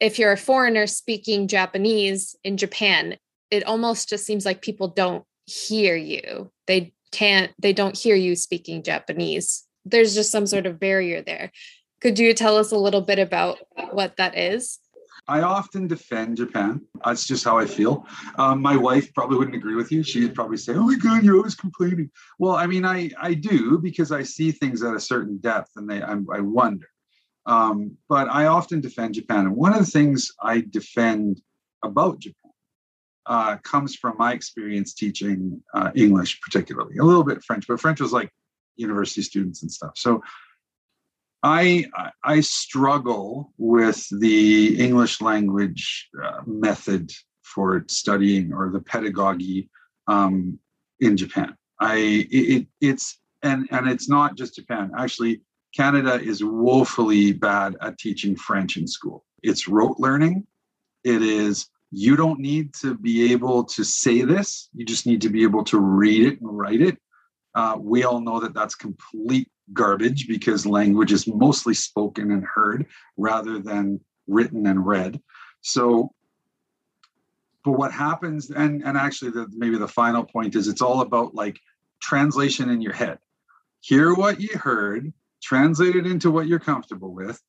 [0.00, 3.18] if you're a foreigner speaking Japanese in Japan,
[3.50, 6.50] it almost just seems like people don't hear you.
[6.66, 11.50] They can't they don't hear you speaking japanese there's just some sort of barrier there
[12.00, 13.58] could you tell us a little bit about
[13.92, 14.80] what that is
[15.26, 16.82] I often defend Japan.
[17.04, 18.06] That's just how I feel.
[18.36, 20.02] Um, my wife probably wouldn't agree with you.
[20.02, 23.78] She'd probably say, "Oh my God, you're always complaining." Well, I mean, I I do
[23.78, 26.86] because I see things at a certain depth, and they I, I wonder.
[27.46, 31.40] Um, but I often defend Japan, and one of the things I defend
[31.82, 32.43] about Japan
[33.26, 38.00] uh, comes from my experience teaching uh, English, particularly a little bit French, but French
[38.00, 38.30] was like
[38.76, 39.92] university students and stuff.
[39.96, 40.22] So
[41.42, 41.86] I
[42.22, 49.68] I struggle with the English language uh, method for studying or the pedagogy
[50.06, 50.58] um,
[51.00, 51.54] in Japan.
[51.80, 54.90] I it, it's and and it's not just Japan.
[54.98, 55.42] Actually,
[55.76, 59.24] Canada is woefully bad at teaching French in school.
[59.42, 60.46] It's rote learning.
[61.04, 65.28] It is you don't need to be able to say this you just need to
[65.28, 66.98] be able to read it and write it
[67.54, 72.86] uh, we all know that that's complete garbage because language is mostly spoken and heard
[73.16, 75.20] rather than written and read.
[75.62, 76.12] So,
[77.64, 81.34] but what happens, and and actually, the, maybe the final point is it's all about
[81.34, 81.58] like
[82.00, 83.18] translation in your head.
[83.80, 87.40] Hear what you heard, translate it into what you're comfortable with,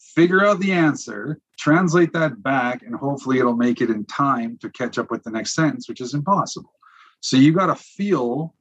[0.00, 4.70] figure out the answer, translate that back, and hopefully it'll make it in time to
[4.70, 6.72] catch up with the next sentence, which is impossible.
[7.20, 8.54] So you got to feel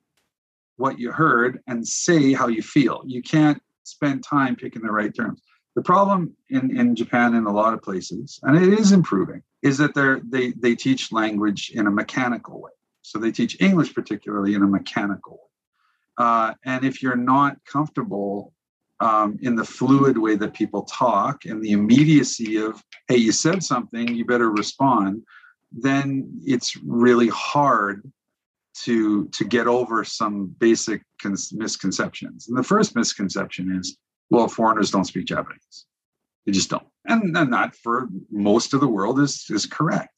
[0.76, 3.02] what you heard and say how you feel.
[3.06, 5.42] You can't spend time picking the right terms.
[5.76, 9.78] The problem in, in Japan in a lot of places, and it is improving, is
[9.78, 12.72] that they're, they they teach language in a mechanical way.
[13.02, 16.26] So they teach English particularly in a mechanical way.
[16.26, 18.54] Uh, and if you're not comfortable
[19.00, 23.64] um, in the fluid way that people talk and the immediacy of, hey, you said
[23.64, 25.24] something, you better respond,
[25.72, 28.12] then it's really hard
[28.84, 31.02] to to get over some basic
[31.54, 32.48] misconceptions.
[32.48, 33.98] And the first misconception is,
[34.30, 35.86] well, foreigners don't speak Japanese.
[36.46, 36.88] They just don't.
[37.06, 40.14] And, and that for most of the world is is correct.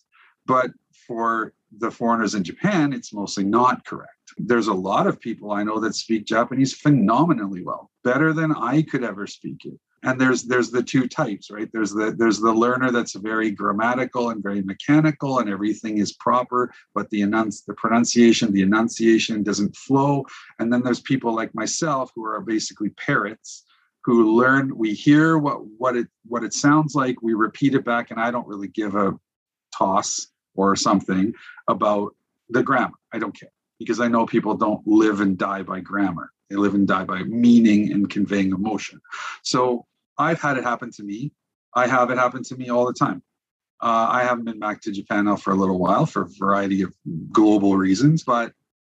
[0.46, 0.72] But
[1.08, 4.21] for the foreigners in Japan, it's mostly not correct.
[4.38, 8.82] There's a lot of people I know that speak Japanese phenomenally well, better than I
[8.82, 9.80] could ever speak it.
[10.04, 11.70] And there's there's the two types, right?
[11.72, 16.74] There's the there's the learner that's very grammatical and very mechanical, and everything is proper,
[16.96, 20.26] but the enunci- the pronunciation, the enunciation doesn't flow.
[20.58, 23.65] And then there's people like myself who are basically parrots
[24.04, 28.10] who learn we hear what what it what it sounds like we repeat it back
[28.10, 29.13] and i don't really give a
[29.78, 31.34] toss or something
[31.67, 32.15] about
[32.50, 32.96] the grammar.
[33.13, 33.50] I don't care
[33.82, 36.32] because I know people don't live and die by grammar.
[36.52, 39.02] They live and die by meaning and conveying emotion.
[39.41, 39.88] So
[40.20, 41.32] I've had it happen to me.
[41.74, 43.24] I have it happen to me all the time.
[43.82, 46.84] Uh, I haven't been back to Japan now for a little while for a variety
[46.84, 46.94] of
[47.32, 48.54] global reasons, but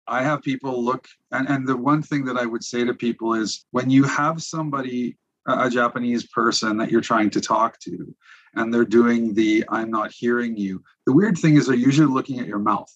[0.08, 3.34] I have people look, and, and the one thing that I would say to people
[3.34, 5.16] is when you have somebody,
[5.46, 8.12] a Japanese person that you're trying to talk to,
[8.56, 10.82] and they're doing the I'm not hearing you.
[11.06, 12.92] The weird thing is they're usually looking at your mouth.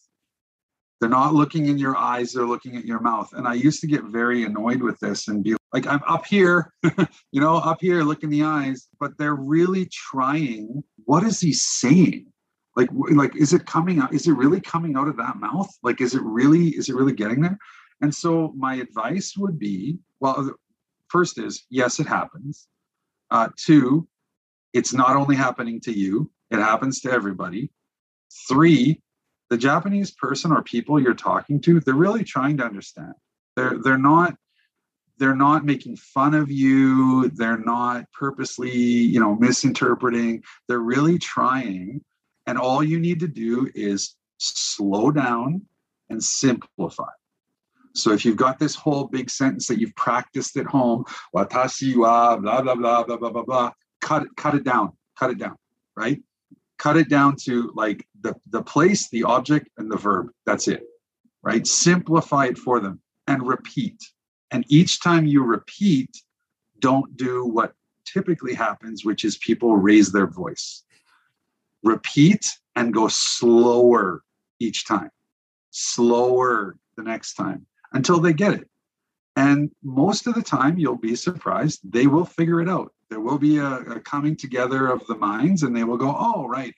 [1.01, 3.31] They're not looking in your eyes, they're looking at your mouth.
[3.35, 6.73] And I used to get very annoyed with this and be like, I'm up here,
[7.33, 10.83] you know, up here, look in the eyes, but they're really trying.
[11.05, 12.27] What is he saying?
[12.77, 14.15] Like, like, is it coming out?
[14.15, 15.71] Is it really coming out of that mouth?
[15.83, 17.59] Like, is it really, is it really getting there?
[18.01, 20.55] And so my advice would be, well,
[21.09, 22.69] first is yes, it happens.
[23.31, 24.07] Uh, two,
[24.73, 27.71] it's not only happening to you, it happens to everybody.
[28.49, 29.01] Three,
[29.51, 33.15] the Japanese person or people you're talking to, they're really trying to understand.
[33.55, 34.37] They're they're not
[35.19, 40.43] they're not making fun of you, they're not purposely, you know, misinterpreting.
[40.69, 42.03] They're really trying
[42.47, 45.63] and all you need to do is slow down
[46.09, 47.11] and simplify.
[47.95, 51.05] So if you've got this whole big sentence that you've practiced at home,
[51.35, 55.31] watashi wa blah blah blah blah blah blah blah, cut it, cut it down, cut
[55.31, 55.57] it down,
[55.97, 56.23] right?
[56.79, 60.29] Cut it down to like the, the place, the object, and the verb.
[60.45, 60.85] That's it,
[61.43, 61.67] right?
[61.67, 63.99] Simplify it for them and repeat.
[64.51, 66.11] And each time you repeat,
[66.79, 67.73] don't do what
[68.05, 70.85] typically happens, which is people raise their voice.
[71.83, 74.23] Repeat and go slower
[74.61, 75.11] each time,
[75.71, 78.69] slower the next time until they get it.
[79.37, 83.39] And most of the time, you'll be surprised, they will figure it out there will
[83.39, 86.75] be a, a coming together of the minds and they will go oh right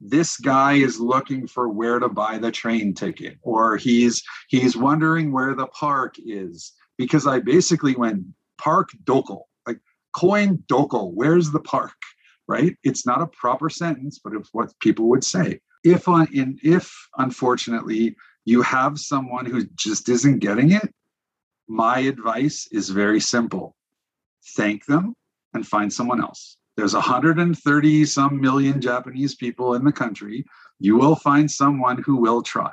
[0.00, 5.32] this guy is looking for where to buy the train ticket or he's he's wondering
[5.32, 8.24] where the park is because i basically went
[8.58, 9.78] park doko like
[10.16, 11.92] kōen doko where's the park?
[12.48, 12.76] Right?
[12.82, 15.60] It's not a proper sentence but it's what people would say.
[15.84, 20.92] If on in if unfortunately you have someone who just isn't getting it
[21.68, 23.76] my advice is very simple.
[24.56, 25.14] Thank them
[25.54, 26.56] and find someone else.
[26.76, 30.44] There's 130 some million Japanese people in the country.
[30.80, 32.72] You will find someone who will try.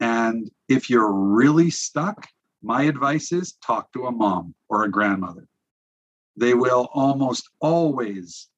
[0.00, 2.26] And if you're really stuck,
[2.62, 5.46] my advice is talk to a mom or a grandmother.
[6.36, 8.48] They will almost always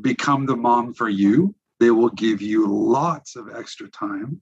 [0.00, 1.54] become the mom for you.
[1.78, 4.40] They will give you lots of extra time.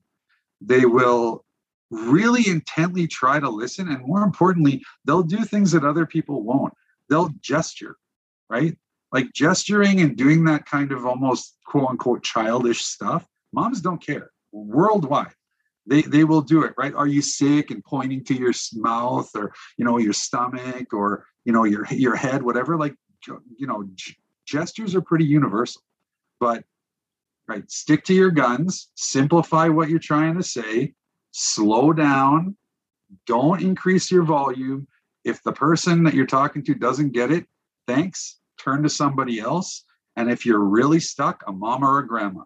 [0.61, 1.45] They will
[1.91, 3.89] really intently try to listen.
[3.89, 6.73] And more importantly, they'll do things that other people won't.
[7.09, 7.97] They'll gesture
[8.49, 8.77] right?
[9.11, 14.31] Like gesturing and doing that kind of almost quote unquote childish stuff, moms don't care
[14.51, 15.33] worldwide.
[15.85, 16.93] They, they will do it, right?
[16.93, 21.53] Are you sick and pointing to your mouth or, you know, your stomach or, you
[21.53, 22.95] know, your, your head, whatever, like,
[23.57, 23.89] you know,
[24.45, 25.81] gestures are pretty universal,
[26.39, 26.63] but
[27.47, 27.69] right.
[27.71, 30.93] Stick to your guns, simplify what you're trying to say,
[31.31, 32.55] slow down,
[33.25, 34.87] don't increase your volume,
[35.23, 37.45] If the person that you're talking to doesn't get it,
[37.87, 38.38] thanks,
[38.69, 39.83] turn to somebody else.
[40.15, 42.43] And if you're really stuck, a mom or a grandma.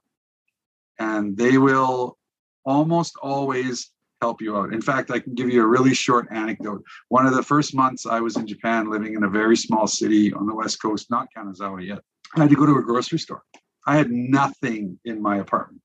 [1.00, 2.18] And they will
[2.66, 3.90] almost always
[4.22, 4.74] help you out.
[4.74, 6.82] In fact, I can give you a really short anecdote.
[7.10, 10.32] One of the first months I was in Japan, living in a very small city
[10.34, 12.00] on the west coast, not Kanazawa yet,
[12.36, 13.44] I had to go to a grocery store.
[13.86, 15.82] I had nothing in my apartment.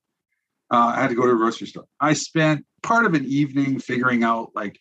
[0.70, 1.86] Uh, I had to go to a grocery store.
[1.99, 4.78] I spent part of an evening figuring out, like,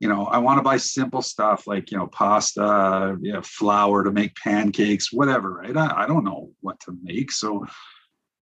[0.00, 4.02] you know, I want to buy simple stuff like, you know, pasta, you know, flour
[4.02, 5.76] to make pancakes, whatever, right?
[5.76, 7.30] I, I don't know what to make.
[7.30, 7.66] So,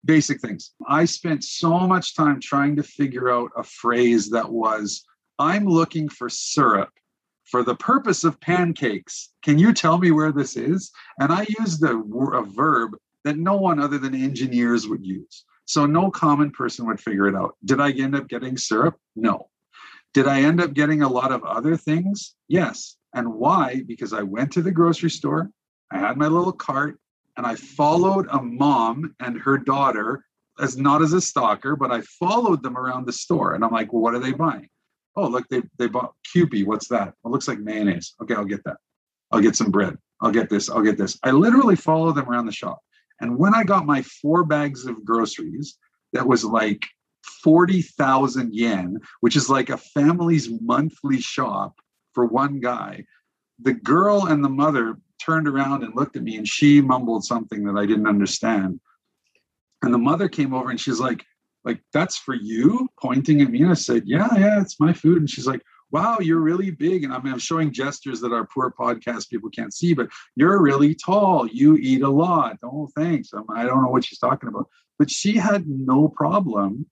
[0.05, 0.72] basic things.
[0.88, 5.05] I spent so much time trying to figure out a phrase that was,
[5.38, 6.90] I'm looking for syrup
[7.44, 9.32] for the purpose of pancakes.
[9.44, 10.90] Can you tell me where this is?
[11.20, 15.44] And I used a, a verb that no one other than engineers would use.
[15.66, 17.57] So no common person would figure it out.
[17.64, 18.96] Did I end up getting syrup?
[19.14, 19.48] No.
[20.14, 22.34] Did I end up getting a lot of other things?
[22.48, 22.96] Yes.
[23.14, 23.82] And why?
[23.86, 25.50] Because I went to the grocery store,
[25.90, 26.98] I had my little cart,
[27.36, 30.24] and I followed a mom and her daughter
[30.60, 33.54] as not as a stalker, but I followed them around the store.
[33.54, 34.68] And I'm like, well, what are they buying?
[35.16, 36.66] Oh, look, they, they bought Kewpie.
[36.66, 37.08] What's that?
[37.08, 38.14] It looks like mayonnaise.
[38.22, 38.76] Okay, I'll get that.
[39.30, 39.96] I'll get some bread.
[40.20, 40.70] I'll get this.
[40.70, 41.18] I'll get this.
[41.22, 42.80] I literally followed them around the shop.
[43.20, 45.78] And when I got my four bags of groceries,
[46.12, 46.82] that was like
[47.42, 51.74] 40,000 yen, which is like a family's monthly shop
[52.12, 53.04] for one guy.
[53.60, 57.64] The girl and the mother turned around and looked at me and she mumbled something
[57.64, 58.80] that I didn't understand.
[59.82, 61.24] And the mother came over and she's like,
[61.64, 63.62] like, that's for you, pointing at me.
[63.62, 65.18] And I said, Yeah, yeah, it's my food.
[65.18, 67.04] And she's like, Wow, you're really big.
[67.04, 70.60] And I mean, I'm showing gestures that our poor podcast people can't see, but you're
[70.60, 71.46] really tall.
[71.46, 72.58] You eat a lot.
[72.64, 73.32] Oh, thanks.
[73.32, 74.68] I'm, I don't know what she's talking about.
[74.98, 76.86] But she had no problem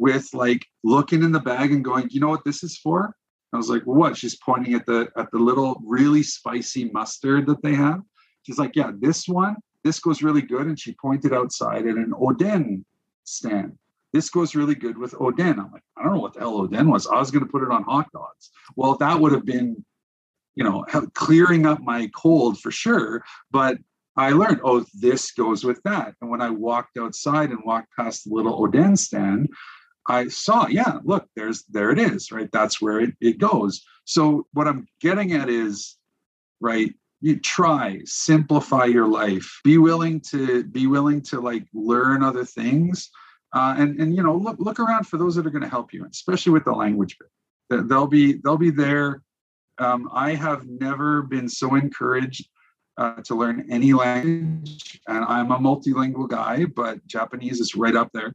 [0.00, 3.14] with like looking in the bag and going, you know what this is for?
[3.52, 4.16] I was like, well, what?
[4.16, 8.00] She's pointing at the at the little really spicy mustard that they have.
[8.42, 10.66] She's like, yeah, this one, this goes really good.
[10.66, 12.84] And she pointed outside at an Oden
[13.24, 13.76] stand.
[14.12, 15.58] This goes really good with Oden.
[15.58, 17.06] I'm like, I don't know what the hell Oden was.
[17.06, 18.50] I was going to put it on hot dogs.
[18.76, 19.84] Well, that would have been,
[20.54, 20.84] you know,
[21.14, 23.22] clearing up my cold for sure.
[23.50, 23.78] But
[24.16, 26.14] I learned, oh, this goes with that.
[26.20, 29.48] And when I walked outside and walked past the little Oden stand,
[30.08, 32.48] I saw, yeah, look, there's there it is, right?
[32.52, 33.84] That's where it, it goes.
[34.04, 35.96] So what I'm getting at is,
[36.60, 42.44] right, you try, simplify your life, be willing to be willing to like learn other
[42.44, 43.10] things.
[43.52, 45.92] Uh, and and you know, look look around for those that are going to help
[45.92, 47.88] you, especially with the language bit.
[47.88, 49.22] They'll be they'll be there.
[49.78, 52.48] Um, I have never been so encouraged
[52.96, 58.10] uh, to learn any language, and I'm a multilingual guy, but Japanese is right up
[58.12, 58.32] there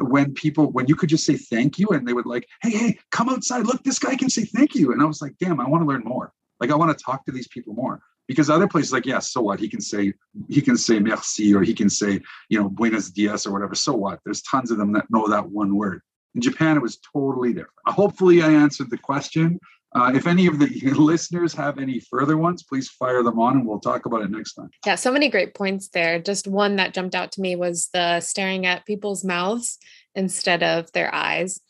[0.00, 2.98] when people when you could just say thank you and they would like hey hey
[3.10, 3.66] come outside.
[3.66, 4.92] Look this guy can say thank you.
[4.92, 6.32] And i was like damn i want to learn more.
[6.60, 8.00] Like i want to talk to these people more.
[8.28, 9.60] Because other places like yeah so what?
[9.60, 10.12] He can say
[10.48, 13.74] he can say merci or he can say you know buenos dias or whatever.
[13.74, 14.20] So what?
[14.24, 16.02] There's tons of them that know that one word.
[16.34, 17.70] In japan it was totally different.
[17.86, 19.60] Hopefully i answered the question
[19.94, 20.66] uh, if any of the
[20.96, 24.54] listeners have any further ones, please fire them on and we'll talk about it next
[24.54, 24.68] time.
[24.84, 26.18] Yeah, so many great points there.
[26.18, 29.78] Just one that jumped out to me was the staring at people's mouths
[30.14, 31.60] instead of their eyes.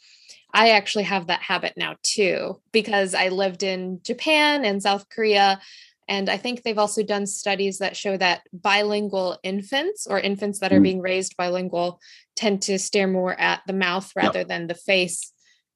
[0.52, 5.60] I actually have that habit now too, because I lived in Japan and South Korea.
[6.08, 10.72] And I think they've also done studies that show that bilingual infants or infants that
[10.72, 10.84] are mm.
[10.84, 12.00] being raised bilingual
[12.36, 14.48] tend to stare more at the mouth rather yep.
[14.48, 15.32] than the face.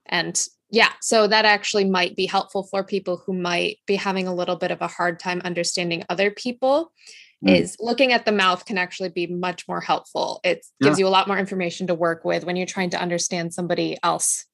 [0.07, 0.41] And
[0.71, 4.57] yeah, so that actually might be helpful for people who might be having a little
[4.57, 6.93] bit of a hard time understanding other people.
[7.45, 7.57] Mm.
[7.57, 10.41] Is looking at the mouth can actually be much more helpful.
[10.45, 10.89] It yeah.
[10.89, 13.97] gives you a lot more information to work with when you're trying to understand somebody
[14.03, 14.45] else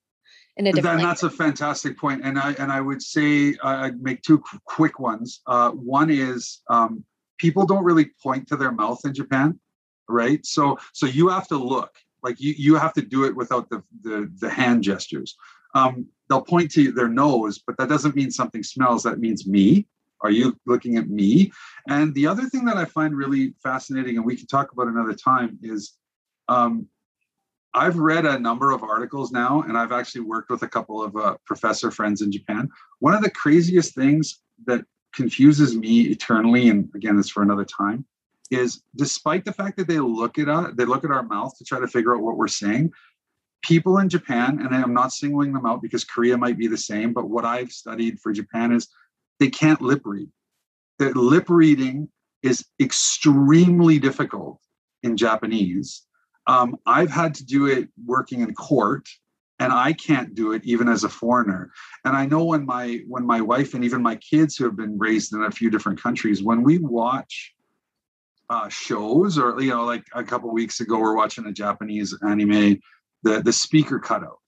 [0.57, 1.01] in a different.
[1.01, 1.97] And that's a fantastic.
[2.03, 5.41] And I and I would say uh, I'd make two quick ones.
[5.47, 7.05] Uh, one is um,
[7.39, 9.59] people don't really point to their mouth in Japan,
[10.09, 10.47] right?
[10.47, 11.91] So so you have to look
[12.23, 15.37] like you you have to do it without the the, the hand gestures
[15.77, 19.03] um, they'll point to their nose, but that doesn't mean something smells.
[19.03, 19.87] That means me.
[20.23, 21.53] Are you looking at me?
[21.89, 25.13] And the other thing that I find really fascinating, and we can talk about another
[25.13, 25.99] time, is
[26.49, 26.87] um,
[27.75, 31.15] I've read a number of articles now, and I've actually worked with a couple of
[31.15, 32.71] uh, professor friends in Japan.
[33.01, 34.83] One of the craziest things that
[35.15, 38.07] confuses me eternally, and again, it's for another time,
[38.51, 41.65] is despite the fact that they look at us, they look at our mouth to
[41.65, 42.93] try to figure out what we're saying,
[43.63, 47.13] people in Japan, and I'm not singling them out because Korea might be the same,
[47.13, 48.89] but what I've studied for Japan is
[49.41, 50.29] they can't lip read.
[50.99, 52.09] The lip reading
[52.43, 54.61] is extremely difficult
[55.03, 56.07] in Japanese.
[56.47, 59.09] Um, I've had to do it working in court
[59.59, 61.71] and I can't do it even as a foreigner.
[62.05, 64.99] And I know when my when my wife and even my kids who have been
[64.99, 67.55] raised in a few different countries, when we watch
[68.51, 72.79] uh, shows or you know, like a couple weeks ago, we're watching a Japanese anime,
[73.23, 74.39] the the speaker cut out.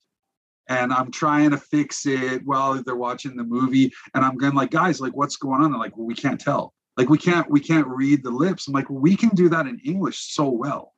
[0.67, 3.91] And I'm trying to fix it while they're watching the movie.
[4.13, 5.71] And I'm going like, guys, like what's going on?
[5.71, 6.73] They're like, well, we can't tell.
[6.95, 8.67] Like we can't, we can't read the lips.
[8.67, 10.93] I'm like, well, we can do that in English so well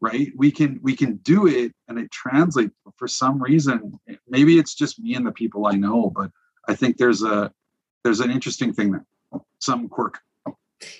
[0.00, 3.98] right we can we can do it and it translates for some reason
[4.28, 6.30] maybe it's just me and the people i know but
[6.68, 7.50] i think there's a
[8.04, 9.04] there's an interesting thing there
[9.60, 10.20] some quirk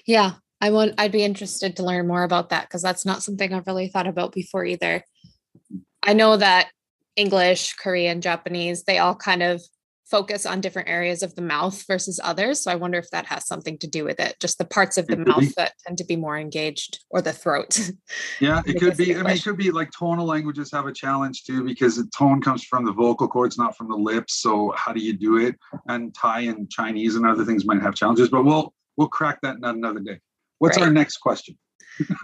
[0.06, 3.52] yeah i want i'd be interested to learn more about that because that's not something
[3.52, 5.04] i've really thought about before either
[6.08, 6.70] i know that
[7.14, 9.62] english korean japanese they all kind of
[10.08, 12.62] focus on different areas of the mouth versus others.
[12.62, 14.36] So I wonder if that has something to do with it.
[14.40, 15.52] Just the parts of the mouth be.
[15.56, 17.78] that tend to be more engaged, or the throat.
[18.40, 19.14] Yeah, it could be.
[19.16, 22.40] I mean, it could be like tonal languages have a challenge too because the tone
[22.40, 24.34] comes from the vocal cords, not from the lips.
[24.34, 25.56] So how do you do it?
[25.88, 29.56] And Thai and Chinese and other things might have challenges, but we'll we'll crack that
[29.62, 30.20] another day.
[30.58, 30.86] What's right.
[30.86, 31.58] our next question?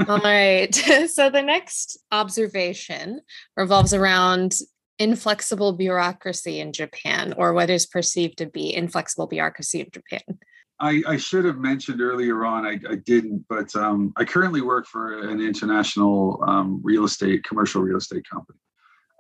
[0.09, 0.75] All right.
[1.09, 3.21] So the next observation
[3.57, 4.55] revolves around
[4.99, 10.39] inflexible bureaucracy in Japan or what is perceived to be inflexible bureaucracy in Japan?
[10.81, 14.87] I, I should have mentioned earlier on, I, I didn't, but um, I currently work
[14.87, 18.59] for an international um, real estate, commercial real estate company.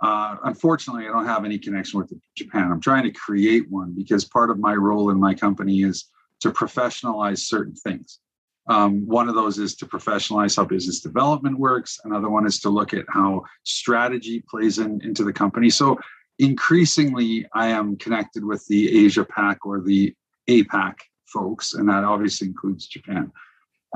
[0.02, 2.70] Uh, unfortunately, I don't have any connection with Japan.
[2.72, 6.50] I'm trying to create one because part of my role in my company is to
[6.50, 8.18] professionalize certain things.
[8.66, 12.00] Um, one of those is to professionalize how business development works.
[12.04, 15.68] Another one is to look at how strategy plays in, into the company.
[15.68, 15.98] So
[16.38, 20.14] increasingly, I am connected with the Asia Pac or the
[20.48, 20.94] APAC
[21.26, 23.30] folks, and that obviously includes Japan.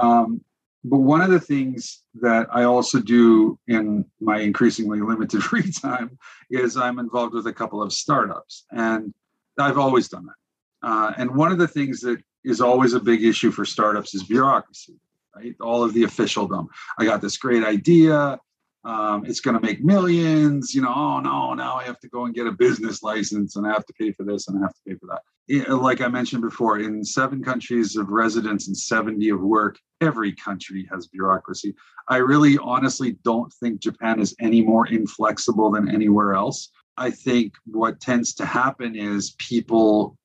[0.00, 0.42] Um,
[0.84, 6.18] but one of the things that I also do in my increasingly limited free time
[6.50, 9.12] is I'm involved with a couple of startups, and
[9.58, 10.88] I've always done that.
[10.88, 14.22] Uh, and one of the things that is always a big issue for startups is
[14.22, 14.94] bureaucracy,
[15.36, 15.54] right?
[15.60, 16.68] All of the officialdom.
[16.98, 18.38] I got this great idea.
[18.84, 20.74] Um, it's going to make millions.
[20.74, 23.66] You know, oh no, now I have to go and get a business license and
[23.66, 25.20] I have to pay for this and I have to pay for that.
[25.46, 30.32] It, like I mentioned before, in seven countries of residence and 70 of work, every
[30.32, 31.74] country has bureaucracy.
[32.08, 36.70] I really honestly don't think Japan is any more inflexible than anywhere else.
[36.96, 40.16] I think what tends to happen is people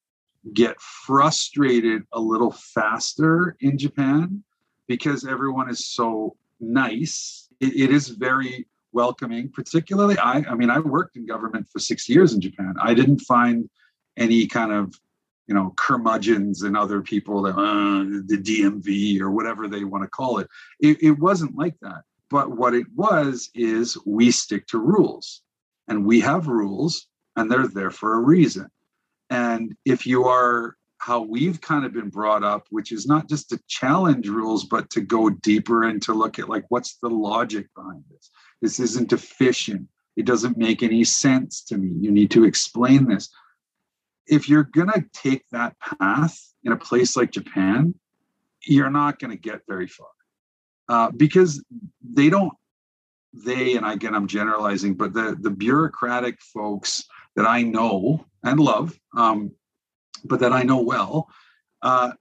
[0.54, 4.44] get frustrated a little faster in Japan
[4.88, 7.48] because everyone is so nice.
[7.60, 12.10] it, it is very welcoming, particularly I I mean I worked in government for 6
[12.10, 12.76] years in Japan.
[12.82, 13.70] I didn't find
[14.18, 14.94] any kind of
[15.48, 20.10] you know curmudgeons and other people that uh, the DMV or whatever they want to
[20.10, 20.48] call it.
[20.80, 21.02] it.
[21.02, 22.04] It wasn't like that.
[22.30, 25.42] But what it was is we stick to rules
[25.88, 28.70] and we have rules and they're there for a reason.
[29.30, 33.50] And if you are how we've kind of been brought up, which is not just
[33.50, 37.68] to challenge rules, but to go deeper and to look at like what's the logic
[37.76, 38.30] behind this.
[38.62, 39.90] This isn't efficient.
[40.16, 41.92] It doesn't make any sense to me.
[42.00, 43.30] You need to explain this.
[44.28, 47.96] If you're going to take that path in a place like Japan,
[48.66, 50.08] you're not going to get very far
[50.88, 51.62] uh, because
[52.02, 52.54] they don't.
[53.34, 57.04] They and again, I'm generalizing, but the the bureaucratic folks
[57.36, 59.52] that I know and love, um,
[60.24, 61.28] but that I know well,
[61.82, 62.12] uh,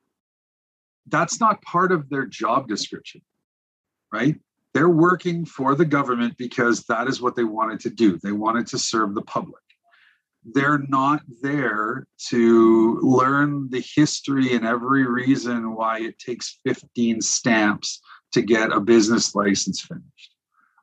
[1.07, 3.23] that's not part of their job description,
[4.13, 4.37] right?
[4.75, 8.19] They're working for the government because that is what they wanted to do.
[8.23, 9.63] They wanted to serve the public.
[10.45, 18.01] They're not there to learn the history and every reason why it takes 15 stamps
[18.33, 20.35] to get a business license finished,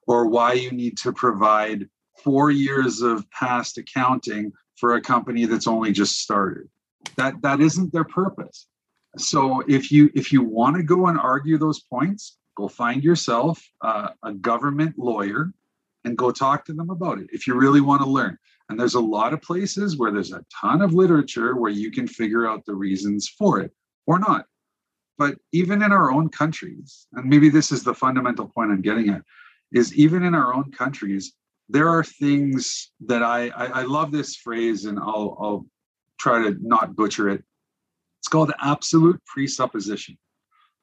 [0.08, 1.90] or why you need to provide
[2.24, 6.68] four years of past accounting for a company that's only just started.
[7.16, 8.68] That that isn't their purpose.
[9.18, 13.62] So if you if you want to go and argue those points, go find yourself
[13.82, 15.52] uh, a government lawyer
[16.06, 18.38] and go talk to them about it if you really want to learn.
[18.70, 22.08] And there's a lot of places where there's a ton of literature where you can
[22.08, 23.72] figure out the reasons for it
[24.06, 24.46] or not.
[25.18, 29.10] But even in our own countries, and maybe this is the fundamental point I'm getting
[29.10, 29.22] at,
[29.74, 31.34] is even in our own countries,
[31.70, 35.66] there are things that I, I, I love this phrase and I'll I'll
[36.20, 37.44] try to not butcher it.
[38.20, 40.18] It's called absolute presupposition.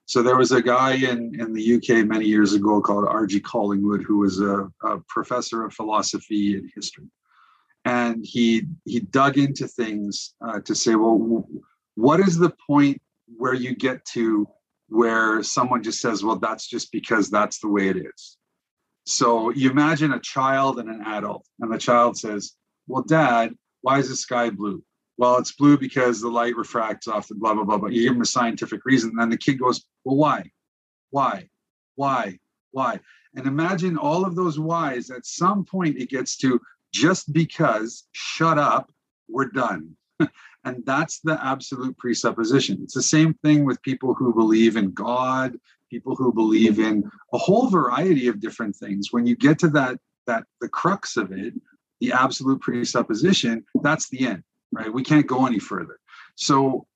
[0.07, 3.41] So there was a guy in, in the UK many years ago called R.G.
[3.41, 7.11] Collingwood, who was a, a professor of philosophy and history,
[7.85, 11.49] and he he dug into things uh, to say, well,
[11.97, 13.03] what is the point
[13.37, 14.49] where you get to
[14.89, 18.39] where someone just says, well, that's just because that's the way it is.
[19.07, 22.53] So you imagine a child and an adult, and the child says,
[22.89, 24.83] well, dad, why is the sky blue?
[25.17, 27.89] Well, it's blue because the light refracts off the blah, blah, blah, blah.
[27.89, 29.11] You give him a scientific reason.
[29.11, 30.51] And then the kid goes, well, why?
[31.11, 31.49] Why?
[31.95, 32.39] Why?
[32.73, 33.01] Why?
[33.35, 35.11] And imagine all of those whys.
[35.11, 36.61] At some point, it gets to
[36.93, 38.91] just because, shut up,
[39.29, 39.97] we're done.
[40.65, 42.79] and that's the absolute presupposition.
[42.83, 45.59] It's the same thing with people who believe in God,
[45.91, 49.13] people who believe in a whole variety of different things.
[49.13, 51.55] When you get to that, that the crux of it,
[52.01, 54.43] the absolute presupposition, that's the end,
[54.73, 54.93] right?
[54.93, 55.99] We can't go any further.
[56.35, 56.87] So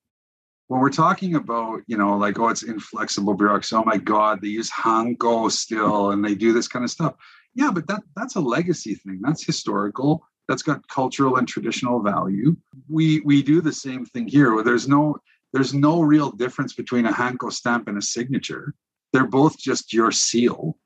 [0.71, 4.49] when we're talking about, you know, like, oh, it's inflexible bureaucracy, oh my God, they
[4.49, 7.14] use Hanko still and they do this kind of stuff.
[7.55, 9.18] Yeah, but that that's a legacy thing.
[9.21, 10.25] That's historical.
[10.51, 12.57] That's got cultural and traditional value.
[12.89, 15.17] We we do the same thing here there's no
[15.53, 18.75] there's no real difference between a Hanko stamp and a signature.
[19.13, 20.77] They're both just your seal.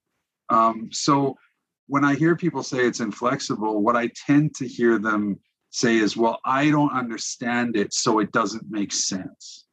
[0.51, 1.39] Um, so
[1.87, 5.41] when I hear people say it's inflexible, what I tend to hear them
[5.71, 9.65] say is, well, I don't understand it, so it doesn't make sense.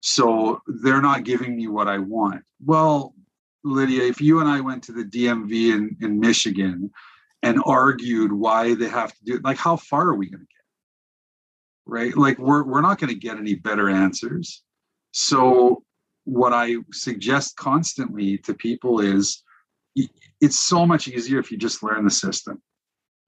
[0.00, 2.42] So they're not giving me what I want.
[2.64, 3.14] Well,
[3.62, 6.90] Lydia, if you and I went to the DMV in, in Michigan
[7.44, 10.46] and argued why they have to do it, like how far are we going to
[10.46, 10.64] get?
[11.86, 12.16] Right?
[12.16, 14.62] Like we're we're not going to get any better answers.
[15.12, 15.84] So
[16.24, 19.42] what I suggest constantly to people is
[20.40, 22.62] it's so much easier if you just learn the system.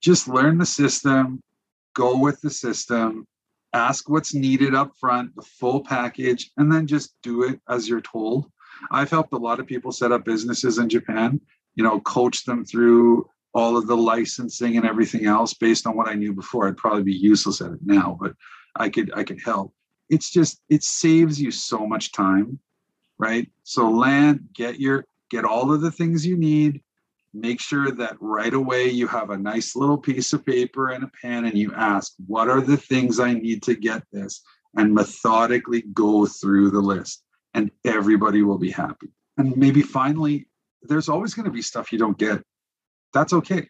[0.02, 1.40] Just learn the system,
[1.94, 3.26] go with the system,
[3.74, 8.00] ask what's needed up front, the full package, and then just do it as you're
[8.00, 8.50] told.
[8.90, 11.40] I've helped a lot of people set up businesses in Japan,
[11.74, 16.08] you know, coach them through all of the licensing and everything else based on what
[16.08, 16.68] I knew before.
[16.68, 18.34] I'd probably be useless at it now, but
[18.76, 19.72] I could I could help.
[20.10, 22.58] It's just it saves you so much time,
[23.18, 23.50] right?
[23.64, 26.82] So land, get your get all of the things you need,
[27.32, 31.10] make sure that right away you have a nice little piece of paper and a
[31.22, 34.42] pen and you ask, what are the things I need to get this?
[34.76, 37.22] And methodically go through the list,
[37.54, 39.08] and everybody will be happy.
[39.38, 40.48] And maybe finally,
[40.82, 42.42] there's always going to be stuff you don't get.
[43.16, 43.68] That's okay.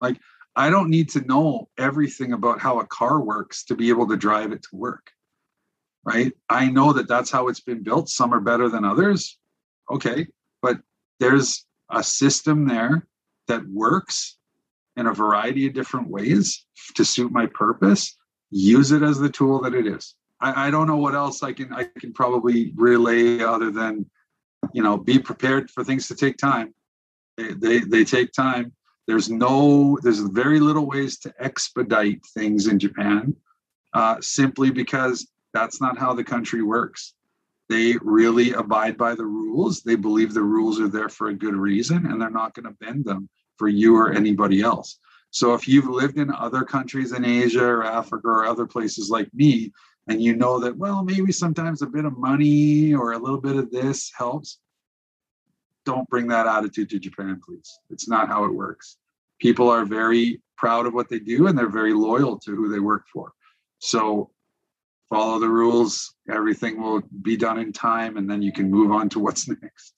[0.00, 0.18] Like,
[0.56, 4.16] I don't need to know everything about how a car works to be able to
[4.16, 5.12] drive it to work.
[6.04, 6.32] Right.
[6.48, 8.08] I know that that's how it's been built.
[8.08, 9.38] Some are better than others.
[9.88, 10.26] Okay.
[10.60, 10.78] But
[11.20, 13.06] there's a system there
[13.46, 14.36] that works
[14.96, 16.66] in a variety of different ways
[16.96, 18.16] to suit my purpose
[18.50, 21.54] use it as the tool that it is I, I, don't know what else i
[21.54, 24.04] can i can probably relay other than
[24.74, 26.74] you know be prepared for things to take time
[27.36, 28.72] they they, take time
[29.06, 33.34] there's no there's very little ways to expedite things in japan
[33.94, 37.14] uh, simply because that's not how the country works
[37.72, 39.82] they really abide by the rules.
[39.82, 42.84] They believe the rules are there for a good reason and they're not going to
[42.84, 44.98] bend them for you or anybody else.
[45.30, 49.32] So if you've lived in other countries in Asia or Africa or other places like
[49.32, 49.72] me,
[50.08, 53.56] and you know that, well, maybe sometimes a bit of money or a little bit
[53.56, 54.58] of this helps,
[55.84, 57.78] don't bring that attitude to Japan, please.
[57.90, 58.98] It's not how it works.
[59.40, 62.78] People are very proud of what they do and they're very loyal to who they
[62.78, 63.32] work for.
[63.80, 64.30] So
[65.10, 69.08] follow the rules, everything will be done in time, and then you can move on
[69.10, 69.94] to what's next.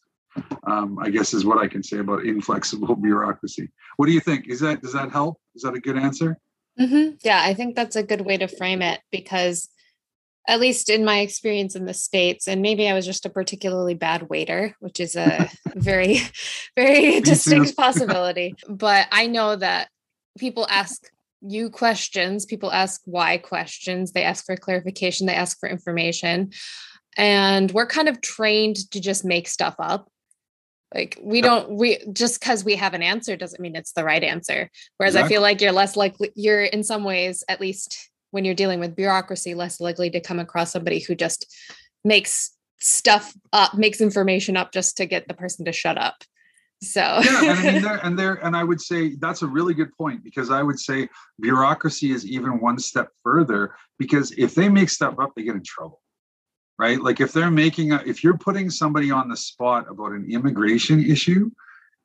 [0.66, 3.68] Um, I guess is what I can say about inflexible bureaucracy.
[3.96, 4.48] What do you think?
[4.48, 5.38] Is that does that help?
[5.54, 6.36] Is that a good answer?
[6.80, 7.16] Mm-hmm.
[7.22, 9.68] Yeah, I think that's a good way to frame it because,
[10.46, 13.94] at least in my experience in the states, and maybe I was just a particularly
[13.94, 16.20] bad waiter, which is a very,
[16.76, 18.54] very distinct possibility.
[18.68, 19.88] But I know that
[20.38, 22.44] people ask you questions.
[22.44, 24.12] People ask why questions.
[24.12, 25.26] They ask for clarification.
[25.26, 26.50] They ask for information.
[27.16, 30.08] And we're kind of trained to just make stuff up.
[30.94, 34.22] Like we don't, we just because we have an answer doesn't mean it's the right
[34.22, 34.70] answer.
[34.96, 35.26] Whereas exactly.
[35.26, 38.80] I feel like you're less likely, you're in some ways, at least when you're dealing
[38.80, 41.46] with bureaucracy, less likely to come across somebody who just
[42.04, 46.16] makes stuff up, makes information up just to get the person to shut up.
[46.82, 49.72] So yeah, and I mean there and there and I would say that's a really
[49.72, 51.08] good point because I would say
[51.38, 55.62] bureaucracy is even one step further because if they make stuff up, they get in
[55.64, 56.02] trouble.
[56.76, 57.00] Right?
[57.00, 61.08] Like if they're making a if you're putting somebody on the spot about an immigration
[61.08, 61.52] issue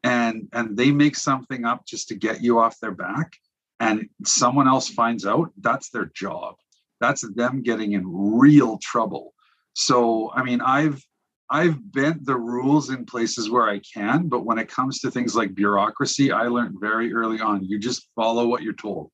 [0.03, 3.34] and and they make something up just to get you off their back
[3.80, 6.55] and someone else finds out, that's their job.
[6.99, 9.34] That's them getting in real trouble.
[9.73, 11.01] So I mean I've
[11.49, 15.36] I've bent the rules in places where I can, but when it comes to things
[15.36, 19.11] like bureaucracy, I learned very early on you just follow what you're told.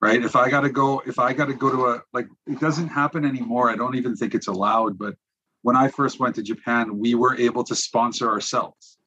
[0.00, 0.22] Right?
[0.22, 2.88] If I got to go if I got to go to a like it doesn't
[2.88, 3.70] happen anymore.
[3.70, 5.14] I don't even think it's allowed, but
[5.62, 8.98] when I first went to Japan, we were able to sponsor ourselves.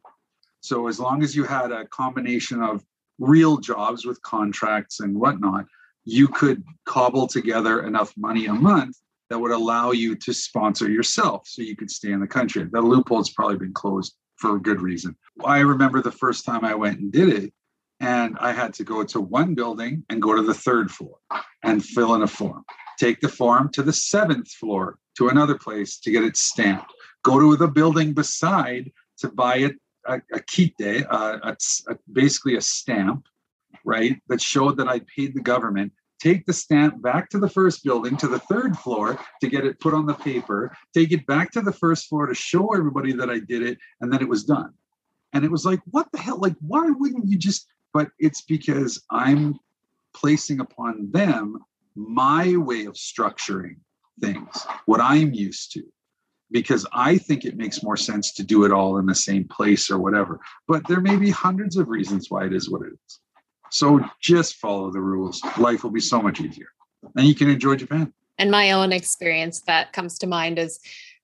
[0.62, 2.84] So as long as you had a combination of
[3.20, 5.66] real jobs with contracts and whatnot,
[6.06, 8.96] you could cobble together enough money a month
[9.30, 12.66] that would allow you to sponsor yourself so you could stay in the country.
[12.72, 15.16] The loophole's probably been closed for a good reason.
[15.44, 17.54] I remember the first time I went and did it,
[18.00, 21.18] and I had to go to one building and go to the third floor
[21.64, 22.64] and fill in a form.
[23.00, 26.94] Take the form to the seventh floor to another place to get it stamped.
[27.24, 29.76] Go to the building beside to buy it
[30.08, 31.58] a, a kitte, uh, a,
[31.90, 33.28] a, basically a stamp,
[33.86, 35.92] right, that showed that I paid the government.
[36.20, 39.80] Take the stamp back to the first building, to the third floor to get it
[39.80, 43.30] put on the paper, take it back to the first floor to show everybody that
[43.30, 44.74] I did it, and then it was done.
[45.34, 46.40] And it was like, what the hell?
[46.40, 47.68] Like, why wouldn't you just?
[47.94, 49.60] But it's because I'm
[50.16, 51.60] placing upon them
[51.96, 53.78] my way of structuring
[54.20, 55.84] things, what I'm used to
[56.52, 59.92] because I think it makes more sense to do it all in the same place
[59.92, 60.40] or whatever.
[60.68, 63.20] But there may be hundreds of reasons why it is what it is.
[63.70, 65.42] So just follow the rules.
[65.58, 66.68] Life will be so much easier.
[67.16, 68.14] And you can enjoy Japan.
[68.38, 70.80] And my own experience that comes to mind is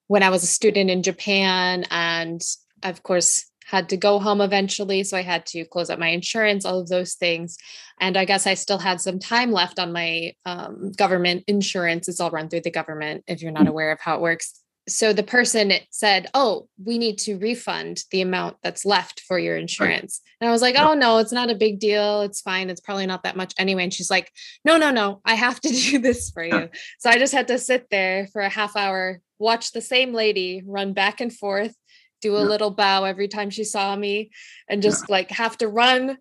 [0.07, 2.41] when I was a student in Japan and
[2.83, 6.65] of course had to go home eventually so i had to close up my insurance
[6.65, 7.57] all of those things
[7.99, 12.19] and i guess i still had some time left on my um, government insurance it's
[12.19, 13.69] all run through the government if you're not mm.
[13.69, 18.21] aware of how it works so the person said, "Oh, we need to refund the
[18.21, 20.35] amount that's left for your insurance." Right.
[20.41, 22.21] And I was like, "Oh no, it's not a big deal.
[22.21, 22.69] It's fine.
[22.69, 24.31] It's probably not that much anyway." And she's like,
[24.65, 25.21] "No, no, no.
[25.25, 26.69] I have to do this for you."
[26.99, 30.63] so I just had to sit there for a half hour, watch the same lady
[30.65, 31.75] run back and forth,
[32.21, 32.49] do a yeah.
[32.49, 34.31] little bow every time she saw me,
[34.67, 35.13] and just yeah.
[35.13, 36.17] like have to run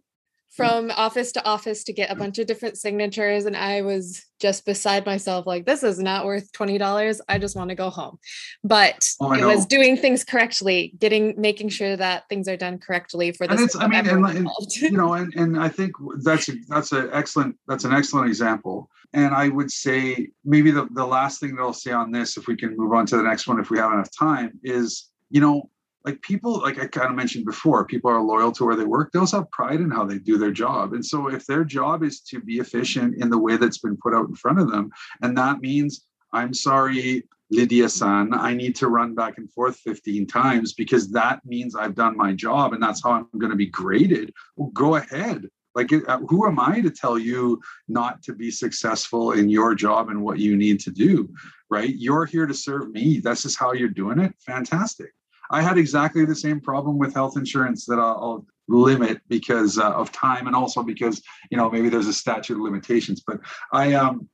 [0.53, 0.57] Mm.
[0.57, 4.67] from office to office to get a bunch of different signatures and i was just
[4.67, 8.19] beside myself like this is not worth $20 i just want to go home.
[8.63, 13.33] But oh, it was doing things correctly getting making sure that things are done correctly
[13.33, 15.93] for this i mean and, and, you know and, and i think
[16.23, 18.91] that's a, that's an excellent that's an excellent example.
[19.15, 22.47] And i would say maybe the, the last thing that i'll say on this if
[22.47, 25.41] we can move on to the next one if we have enough time is you
[25.41, 25.71] know
[26.05, 29.13] like people like i kind of mentioned before people are loyal to where they work.
[29.13, 30.93] They also have pride in how they do their job.
[30.93, 34.15] And so if their job is to be efficient in the way that's been put
[34.15, 34.91] out in front of them
[35.23, 40.27] and that means i'm sorry lydia san i need to run back and forth 15
[40.27, 43.67] times because that means i've done my job and that's how i'm going to be
[43.67, 45.49] graded well go ahead.
[45.75, 50.11] Like uh, who am i to tell you not to be successful in your job
[50.11, 51.33] and what you need to do
[51.71, 51.95] right?
[51.97, 53.19] You're here to serve me.
[53.19, 54.35] This is how you're doing it?
[54.41, 55.15] Fantastic
[55.53, 59.93] I had exactly the same problem with health insurance that I'll, I'll limit because uh,
[59.93, 63.23] of time and also because you know maybe there's a statute of limitations.
[63.25, 63.41] But
[63.73, 64.29] I, um,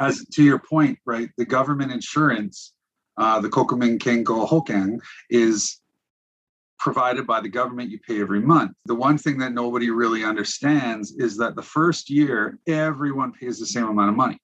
[0.00, 2.74] as to your point, right, the government insurance,
[3.16, 4.98] uh, the Kokumin Kenko Hoken,
[5.30, 5.80] is
[6.80, 8.72] provided by the government you pay every month.
[8.86, 13.66] The one thing that nobody really understands is that the first year everyone pays the
[13.66, 14.38] same amount of money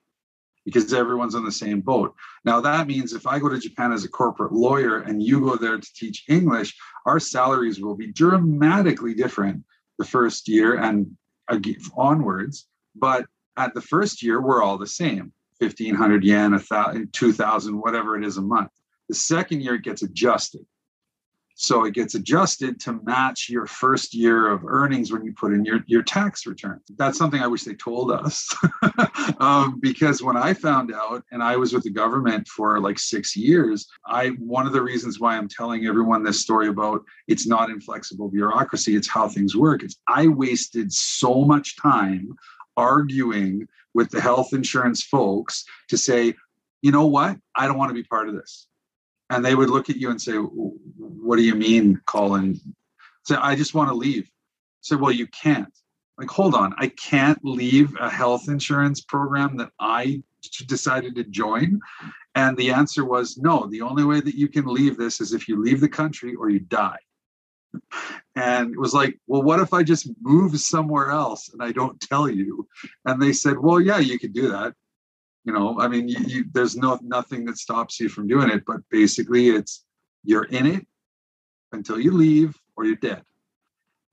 [0.64, 2.14] because everyone's on the same boat.
[2.44, 5.56] Now, that means if I go to Japan as a corporate lawyer and you go
[5.56, 9.64] there to teach English, our salaries will be dramatically different
[9.98, 11.16] the first year and
[11.96, 12.66] onwards.
[12.94, 18.16] But at the first year, we're all the same 1500 yen, a thousand, 2000, whatever
[18.16, 18.70] it is a month.
[19.08, 20.64] The second year, it gets adjusted.
[21.62, 25.62] So it gets adjusted to match your first year of earnings when you put in
[25.62, 26.80] your, your tax return.
[26.96, 28.48] That's something I wish they told us.
[29.40, 33.36] um, because when I found out, and I was with the government for like six
[33.36, 37.68] years, I one of the reasons why I'm telling everyone this story about it's not
[37.68, 39.82] inflexible bureaucracy, it's how things work.
[39.82, 42.36] It's I wasted so much time
[42.78, 46.32] arguing with the health insurance folks to say,
[46.80, 47.36] you know what?
[47.54, 48.66] I don't want to be part of this
[49.30, 52.60] and they would look at you and say, "What do you mean, Colin?"
[53.24, 54.30] Say, "I just want to leave."
[54.82, 55.72] Say, "Well, you can't."
[56.18, 60.22] Like, hold on, I can't leave a health insurance program that I
[60.66, 61.80] decided to join.
[62.34, 63.66] And the answer was no.
[63.66, 66.50] The only way that you can leave this is if you leave the country or
[66.50, 66.98] you die.
[68.36, 72.00] And it was like, well, what if I just move somewhere else and I don't
[72.00, 72.68] tell you?
[73.06, 74.74] And they said, well, yeah, you could do that
[75.45, 78.62] you know i mean you, you, there's no nothing that stops you from doing it
[78.66, 79.84] but basically it's
[80.24, 80.86] you're in it
[81.72, 83.22] until you leave or you're dead.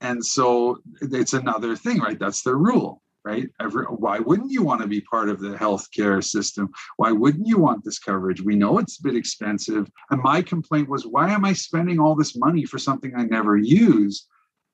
[0.01, 2.19] And so it's another thing right?
[2.19, 3.49] That's the rule right?
[3.59, 6.69] Every, why wouldn't you want to be part of the healthcare system?
[6.95, 8.41] Why wouldn't you want this coverage?
[8.41, 12.15] We know it's a bit expensive and my complaint was why am i spending all
[12.15, 14.27] this money for something i never use?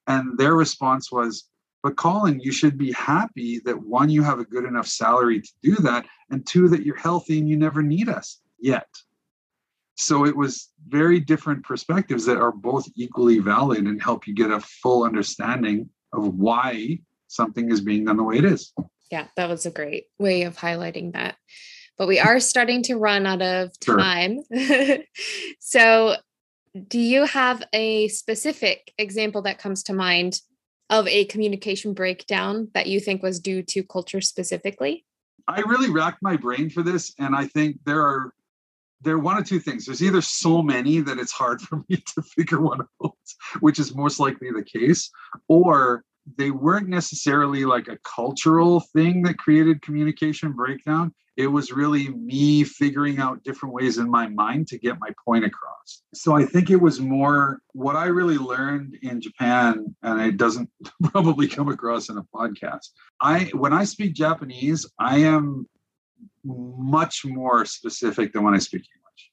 [0.06, 1.50] And their response was
[1.84, 5.50] but Colin, you should be happy that one, you have a good enough salary to
[5.62, 8.88] do that, and two, that you're healthy and you never need us yet.
[9.96, 14.50] So it was very different perspectives that are both equally valid and help you get
[14.50, 18.74] a full understanding of why something is being done the way it is.
[19.12, 21.36] Yeah, that was a great way of highlighting that.
[21.98, 24.40] But we are starting to run out of time.
[24.56, 24.98] Sure.
[25.60, 26.16] so,
[26.88, 30.42] do you have a specific example that comes to mind
[30.94, 35.04] of a communication breakdown that you think was due to culture specifically?
[35.48, 38.32] I really racked my brain for this, and I think there are
[39.02, 39.86] there are one or two things.
[39.86, 43.18] There's either so many that it's hard for me to figure one out,
[43.60, 45.10] which is most likely the case,
[45.48, 46.04] or
[46.38, 51.14] they weren't necessarily like a cultural thing that created communication breakdown.
[51.36, 55.44] It was really me figuring out different ways in my mind to get my point
[55.44, 56.04] across.
[56.14, 60.70] So I think it was more what I really learned in Japan, and it doesn't
[61.04, 62.90] probably come across in a podcast.
[63.20, 65.68] I when I speak Japanese, I am
[66.46, 69.32] much more specific than when I speak English.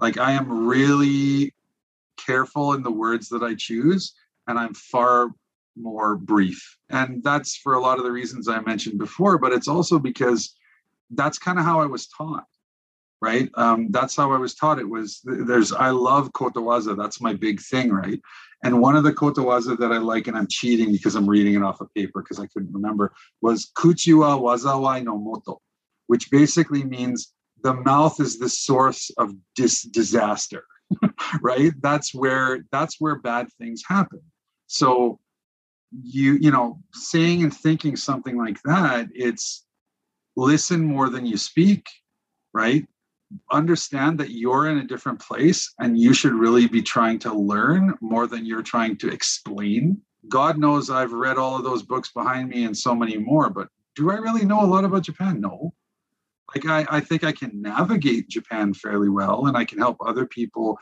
[0.00, 1.54] Like I am really
[2.18, 4.14] careful in the words that I choose,
[4.46, 5.30] and I'm far
[5.76, 6.76] more brief.
[6.90, 10.54] And that's for a lot of the reasons I mentioned before, but it's also because
[11.10, 12.44] that's kind of how I was taught,
[13.20, 13.50] right?
[13.54, 14.78] Um, that's how I was taught.
[14.78, 16.96] It was there's I love kotowaza.
[16.96, 18.20] That's my big thing, right?
[18.64, 21.62] And one of the kotowaza that I like, and I'm cheating because I'm reading it
[21.62, 23.12] off a of paper because I couldn't remember,
[23.42, 25.60] was kuchi wa wazawai no moto,
[26.06, 30.64] which basically means the mouth is the source of dis- disaster,
[31.40, 31.72] right?
[31.80, 34.20] That's where that's where bad things happen.
[34.66, 35.20] So
[36.02, 39.64] you you know saying and thinking something like that it's
[40.36, 41.86] listen more than you speak
[42.56, 42.86] right?
[43.52, 47.94] Understand that you're in a different place and you should really be trying to learn
[48.00, 50.00] more than you're trying to explain.
[50.28, 53.68] God knows i've read all of those books behind me and so many more but
[53.94, 55.40] do i really know a lot about japan?
[55.40, 55.72] No.
[56.52, 60.26] Like i, I think i can navigate japan fairly well and i can help other
[60.26, 60.78] people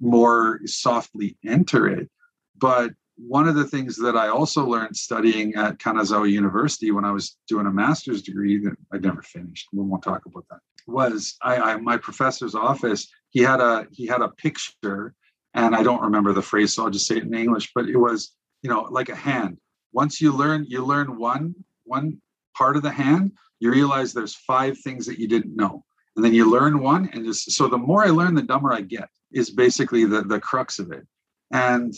[0.00, 2.08] more softly enter it
[2.56, 7.10] but one of the things that I also learned studying at Kanazawa University when I
[7.10, 11.36] was doing a master's degree that I never finished, we won't talk about that, was
[11.42, 15.14] I, I my professor's office, he had a he had a picture,
[15.54, 17.96] and I don't remember the phrase, so I'll just say it in English, but it
[17.96, 19.58] was, you know, like a hand.
[19.92, 21.54] Once you learn, you learn one
[21.84, 22.20] one
[22.56, 25.84] part of the hand, you realize there's five things that you didn't know.
[26.16, 28.80] And then you learn one, and just so the more I learn, the dumber I
[28.80, 31.06] get, is basically the, the crux of it.
[31.52, 31.94] And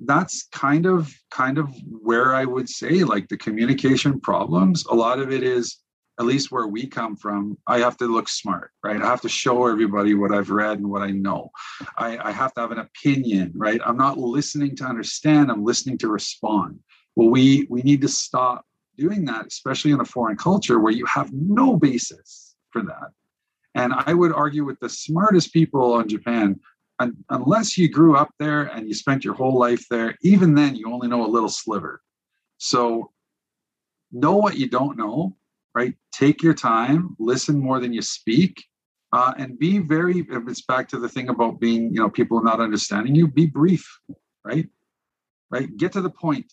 [0.00, 1.68] that's kind of kind of
[2.02, 5.78] where i would say like the communication problems a lot of it is
[6.18, 9.02] at least where we come from i have to look smart right?
[9.02, 11.50] I have to show everybody what i've read and what i know.
[11.96, 13.80] I, I have to have an opinion right?
[13.84, 16.78] I'm not listening to understand i'm listening to respond.
[17.14, 18.64] Well we we need to stop
[18.98, 23.10] doing that especially in a foreign culture where you have no basis for that.
[23.74, 26.60] And i would argue with the smartest people in japan
[26.98, 30.74] un- unless you grew up there and you spent your whole life there, even then
[30.74, 32.02] you only know a little sliver.
[32.58, 33.12] So
[34.12, 35.36] know what you don't know,
[35.74, 35.94] right?
[36.12, 38.64] Take your time, listen more than you speak,
[39.12, 40.26] uh, and be very.
[40.28, 43.86] It's back to the thing about being, you know, people not understanding you, be brief,
[44.44, 44.68] right?
[45.50, 45.74] Right.
[45.76, 46.52] Get to the point,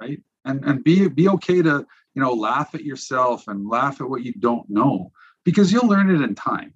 [0.00, 0.20] right?
[0.44, 4.22] And and be be okay to you know laugh at yourself and laugh at what
[4.22, 5.12] you don't know
[5.44, 6.74] because you'll learn it in time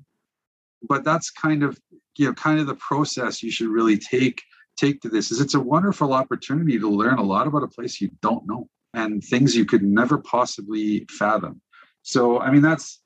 [0.88, 1.78] but that's kind of
[2.16, 4.42] you know kind of the process you should really take
[4.76, 8.00] take to this is it's a wonderful opportunity to learn a lot about a place
[8.00, 11.60] you don't know and things you could never possibly fathom.
[12.02, 13.00] So i mean that's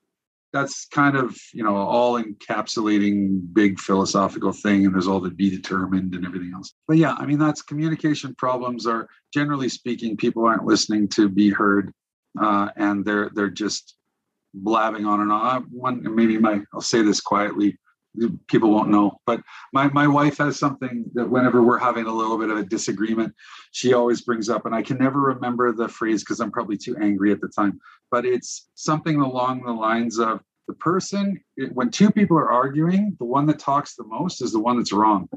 [0.53, 5.51] that's kind of you know all encapsulating big philosophical thing and there's all the be
[5.51, 6.73] determined and everything else.
[6.89, 11.51] But yeah i mean that's communication problems are generally speaking people aren't listening to be
[11.51, 11.93] heard
[12.41, 13.97] uh, and they're they're just
[14.55, 15.65] blabbing on and on.
[15.71, 17.79] One maybe my i'll say this quietly
[18.49, 19.21] people won't know.
[19.27, 19.41] But
[19.73, 23.35] my, my wife has something that whenever we're having a little bit of a disagreement
[23.73, 26.97] she always brings up and i can never remember the phrase because i'm probably too
[27.01, 27.79] angry at the time
[28.11, 31.41] but it's something along the lines of the person
[31.73, 34.93] when two people are arguing the one that talks the most is the one that's
[34.93, 35.29] wrong.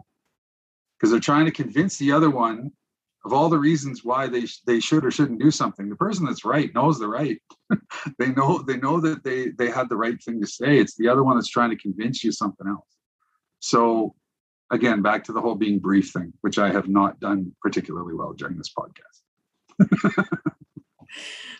[0.97, 2.71] Because they're trying to convince the other one
[3.25, 6.45] of all the reasons why they they should or shouldn't do something the person that's
[6.45, 7.41] right knows they're right.
[8.17, 10.79] They know they know that they they had the right thing to say.
[10.79, 12.87] It's the other one that's trying to convince you something else.
[13.59, 14.15] So
[14.71, 18.33] again back to the whole being brief thing which i have not done particularly well
[18.33, 20.25] during this podcast.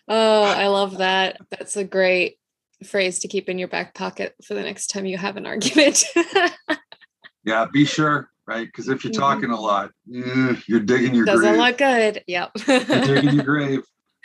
[0.07, 1.37] Oh i love that.
[1.49, 2.37] That's a great
[2.83, 6.03] phrase to keep in your back pocket for the next time you have an argument.
[7.45, 8.67] Yeah be sure right?
[8.67, 9.21] Because if you're mm-hmm.
[9.21, 11.37] talking a lot, eh, you're digging your grave.
[11.37, 11.67] doesn't grave.
[11.67, 12.23] look good.
[12.27, 12.51] Yep.
[12.67, 13.83] you're digging your grave.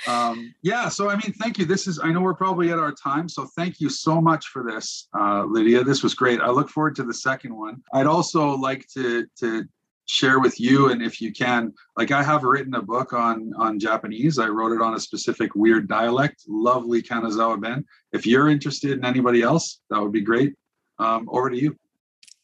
[0.09, 0.89] Um, yeah.
[0.89, 1.67] So I mean, thank you.
[1.67, 4.65] This is I know we're probably at our time, so thank you so much for
[4.65, 5.85] this, uh, Lydia.
[5.85, 6.41] This was great.
[6.41, 7.83] I look forward to the second one.
[7.93, 9.69] I'd also like to to
[10.07, 13.79] share with you and if you can like i have written a book on on
[13.79, 18.91] japanese i wrote it on a specific weird dialect lovely kanazawa ben if you're interested
[18.91, 20.53] in anybody else that would be great
[20.99, 21.75] um, over to you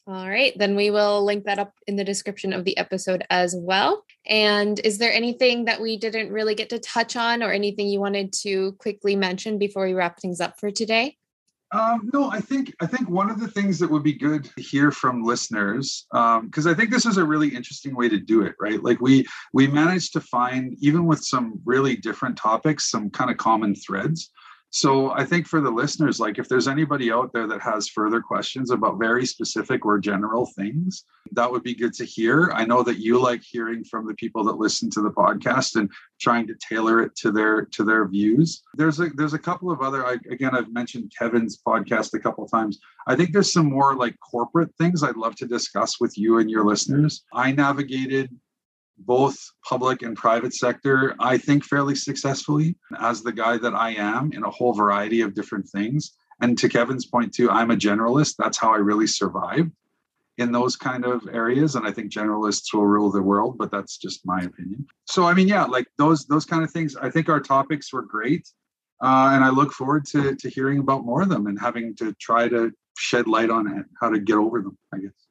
[0.07, 3.55] all right then we will link that up in the description of the episode as
[3.59, 7.87] well and is there anything that we didn't really get to touch on or anything
[7.87, 11.17] you wanted to quickly mention before we wrap things up for today
[11.73, 14.63] um, no, I think I think one of the things that would be good to
[14.63, 18.43] hear from listeners, because um, I think this is a really interesting way to do
[18.43, 18.83] it, right?
[18.83, 23.37] Like we we managed to find even with some really different topics, some kind of
[23.37, 24.31] common threads.
[24.71, 28.21] So I think for the listeners, like if there's anybody out there that has further
[28.21, 32.53] questions about very specific or general things, that would be good to hear.
[32.55, 35.91] I know that you like hearing from the people that listen to the podcast and
[36.21, 38.63] trying to tailor it to their to their views.
[38.75, 42.47] There's a there's a couple of other I, again I've mentioned Kevin's podcast a couple
[42.47, 42.79] times.
[43.09, 46.49] I think there's some more like corporate things I'd love to discuss with you and
[46.49, 47.25] your listeners.
[47.35, 48.31] I navigated
[49.07, 49.37] both
[49.69, 54.45] public and private sector, I think fairly successfully as the guy that I am in
[54.45, 56.13] a whole variety of different things.
[56.41, 58.37] And to Kevin's point too, I'm a generalist.
[58.39, 59.73] That's how I really survived
[60.39, 61.75] in those kind of areas.
[61.75, 64.87] And I think generalists will rule the world, but that's just my opinion.
[65.05, 66.97] So I mean, yeah, like those those kind of things.
[66.97, 68.49] I think our topics were great.
[69.03, 72.15] Uh, and I look forward to to hearing about more of them and having to
[72.21, 75.30] try to shed light on it, how to get over them, I guess.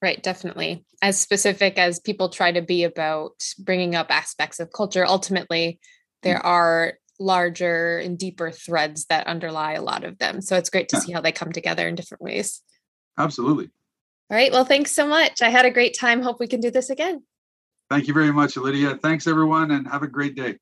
[0.00, 0.84] Right, definitely.
[1.02, 5.80] As specific as people try to be about bringing up aspects of culture, ultimately,
[6.22, 6.44] there mm.
[6.44, 10.40] are larger and deeper threads that underlie a lot of them.
[10.40, 11.00] So it's great to yeah.
[11.00, 12.62] see how they come together in different ways.
[13.18, 13.70] Absolutely.
[14.30, 14.52] All right.
[14.52, 15.42] Well, thanks so much.
[15.42, 16.22] I had a great time.
[16.22, 17.24] Hope we can do this again.
[17.90, 18.96] Thank you very much, Lydia.
[18.96, 20.58] Thanks, everyone, and have a great day.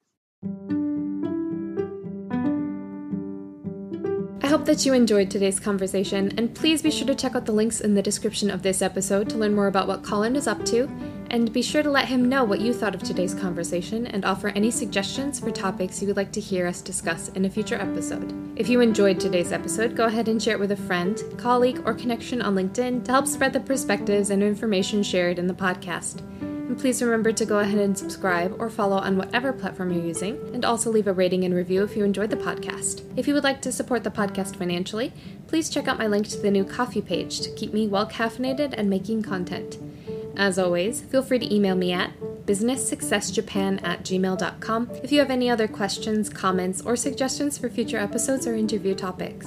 [4.56, 7.82] Hope that you enjoyed today's conversation, and please be sure to check out the links
[7.82, 10.88] in the description of this episode to learn more about what Colin is up to,
[11.28, 14.48] and be sure to let him know what you thought of today's conversation and offer
[14.48, 18.32] any suggestions for topics you would like to hear us discuss in a future episode.
[18.58, 21.92] If you enjoyed today's episode, go ahead and share it with a friend, colleague, or
[21.92, 26.22] connection on LinkedIn to help spread the perspectives and information shared in the podcast.
[26.66, 30.36] And please remember to go ahead and subscribe or follow on whatever platform you're using,
[30.52, 33.02] and also leave a rating and review if you enjoyed the podcast.
[33.16, 35.12] If you would like to support the podcast financially,
[35.46, 38.74] please check out my link to the new Ko-fi page to keep me well caffeinated
[38.76, 39.78] and making content.
[40.36, 42.12] As always, feel free to email me at
[42.46, 48.46] businesssuccessjapan at gmail.com if you have any other questions, comments, or suggestions for future episodes
[48.46, 49.46] or interview topics.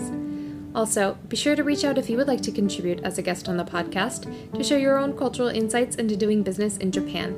[0.76, 3.50] Also, be sure to reach out if you would like to contribute as a guest
[3.50, 7.36] on the podcast to share your own cultural insights into doing business in Japan.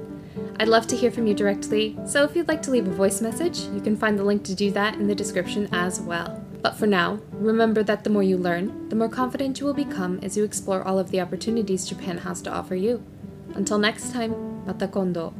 [0.59, 3.21] I'd love to hear from you directly, so if you'd like to leave a voice
[3.21, 6.43] message, you can find the link to do that in the description as well.
[6.61, 10.19] But for now, remember that the more you learn, the more confident you will become
[10.21, 13.03] as you explore all of the opportunities Japan has to offer you.
[13.55, 15.33] Until next time, mata kondo.